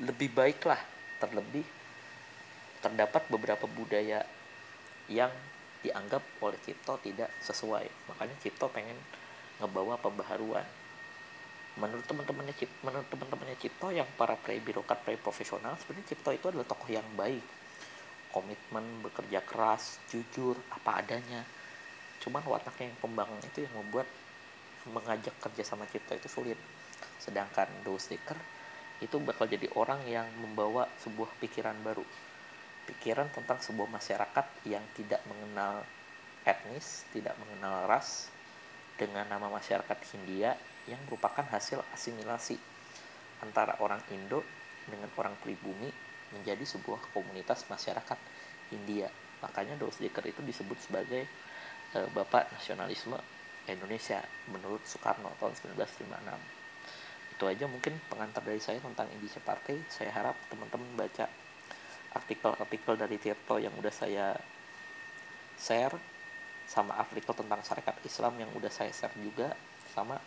lebih 0.00 0.30
baik 0.32 0.62
lah 0.64 0.80
terlebih 1.18 1.66
terdapat 2.80 3.26
beberapa 3.28 3.66
budaya 3.68 4.24
yang 5.10 5.34
dianggap 5.82 6.22
oleh 6.40 6.56
Cipto 6.62 7.02
tidak 7.02 7.28
sesuai. 7.42 7.84
Makanya 8.14 8.36
Cipto 8.38 8.70
pengen 8.70 8.96
ngebawa 9.58 9.98
pembaharuan. 9.98 10.64
Menurut 11.76 12.06
teman-temannya 12.06 12.54
Cipto, 12.54 12.76
menurut 12.86 13.08
teman-temannya 13.10 13.56
Cipto 13.58 13.90
yang 13.90 14.06
para 14.14 14.38
pre 14.38 14.62
birokrat 14.62 15.02
pre 15.02 15.18
profesional 15.18 15.74
sebenarnya 15.82 16.14
Cipto 16.14 16.30
itu 16.30 16.46
adalah 16.52 16.66
tokoh 16.68 16.90
yang 16.94 17.06
baik. 17.18 17.42
Komitmen 18.30 19.02
bekerja 19.02 19.42
keras 19.42 19.98
jujur 20.06 20.54
apa 20.70 21.02
adanya. 21.02 21.42
Cuman 22.22 22.46
wataknya 22.46 22.94
yang 22.94 22.98
pembangun 23.02 23.42
itu 23.42 23.66
yang 23.66 23.74
membuat 23.74 24.06
mengajak 24.86 25.34
kerja 25.42 25.66
sama 25.66 25.90
Cipto 25.90 26.14
itu 26.14 26.30
sulit. 26.30 26.58
Sedangkan 27.18 27.66
Do 27.82 27.98
Sticker 27.98 28.38
itu 29.00 29.16
bakal 29.18 29.48
jadi 29.48 29.64
orang 29.74 30.04
yang 30.04 30.28
membawa 30.36 30.84
sebuah 31.00 31.32
pikiran 31.40 31.74
baru 31.80 32.04
pikiran 32.88 33.28
tentang 33.32 33.58
sebuah 33.60 33.88
masyarakat 33.90 34.46
yang 34.68 34.82
tidak 34.96 35.20
mengenal 35.28 35.84
etnis 36.44 37.04
tidak 37.12 37.36
mengenal 37.36 37.84
ras 37.84 38.32
dengan 38.96 39.28
nama 39.28 39.48
masyarakat 39.48 39.98
Hindia 40.12 40.56
yang 40.88 41.00
merupakan 41.04 41.44
hasil 41.44 41.80
asimilasi 41.92 42.56
antara 43.44 43.76
orang 43.80 44.00
Indo 44.12 44.44
dengan 44.88 45.08
orang 45.16 45.36
pribumi 45.40 45.88
menjadi 46.32 46.64
sebuah 46.64 47.12
komunitas 47.12 47.68
masyarakat 47.68 48.18
India. 48.72 49.08
Makanya 49.40 49.76
Do 49.80 49.88
Sticker 49.88 50.24
itu 50.28 50.44
disebut 50.44 50.76
sebagai 50.80 51.24
e, 51.96 51.98
bapak 52.12 52.52
nasionalisme 52.52 53.16
Indonesia 53.68 54.20
menurut 54.52 54.84
Soekarno 54.84 55.32
tahun 55.40 55.56
1956 55.56 56.60
itu 57.40 57.48
aja 57.48 57.64
mungkin 57.64 57.96
pengantar 58.12 58.44
dari 58.44 58.60
saya 58.60 58.84
tentang 58.84 59.08
Indonesia 59.16 59.40
Partai. 59.40 59.80
Saya 59.88 60.12
harap 60.12 60.36
teman-teman 60.52 60.92
baca 60.92 61.24
artikel-artikel 62.14 62.94
dari 62.98 63.16
Tirto 63.18 63.58
yang 63.62 63.74
udah 63.78 63.94
saya 63.94 64.34
share 65.60 65.94
sama 66.66 66.98
artikel 66.98 67.34
tentang 67.34 67.60
syarikat 67.66 67.98
Islam 68.06 68.38
yang 68.38 68.50
udah 68.54 68.70
saya 68.70 68.90
share 68.94 69.14
juga 69.18 69.54
sama 69.90 70.18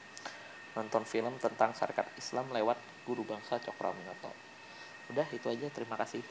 nonton 0.76 1.04
film 1.06 1.38
tentang 1.40 1.72
syarikat 1.76 2.08
Islam 2.20 2.52
lewat 2.52 2.80
guru 3.08 3.24
bangsa 3.24 3.60
Cokro 3.60 3.96
Minoto 3.96 4.32
udah 5.12 5.28
itu 5.36 5.48
aja. 5.52 5.68
Terima 5.70 6.00
kasih 6.00 6.24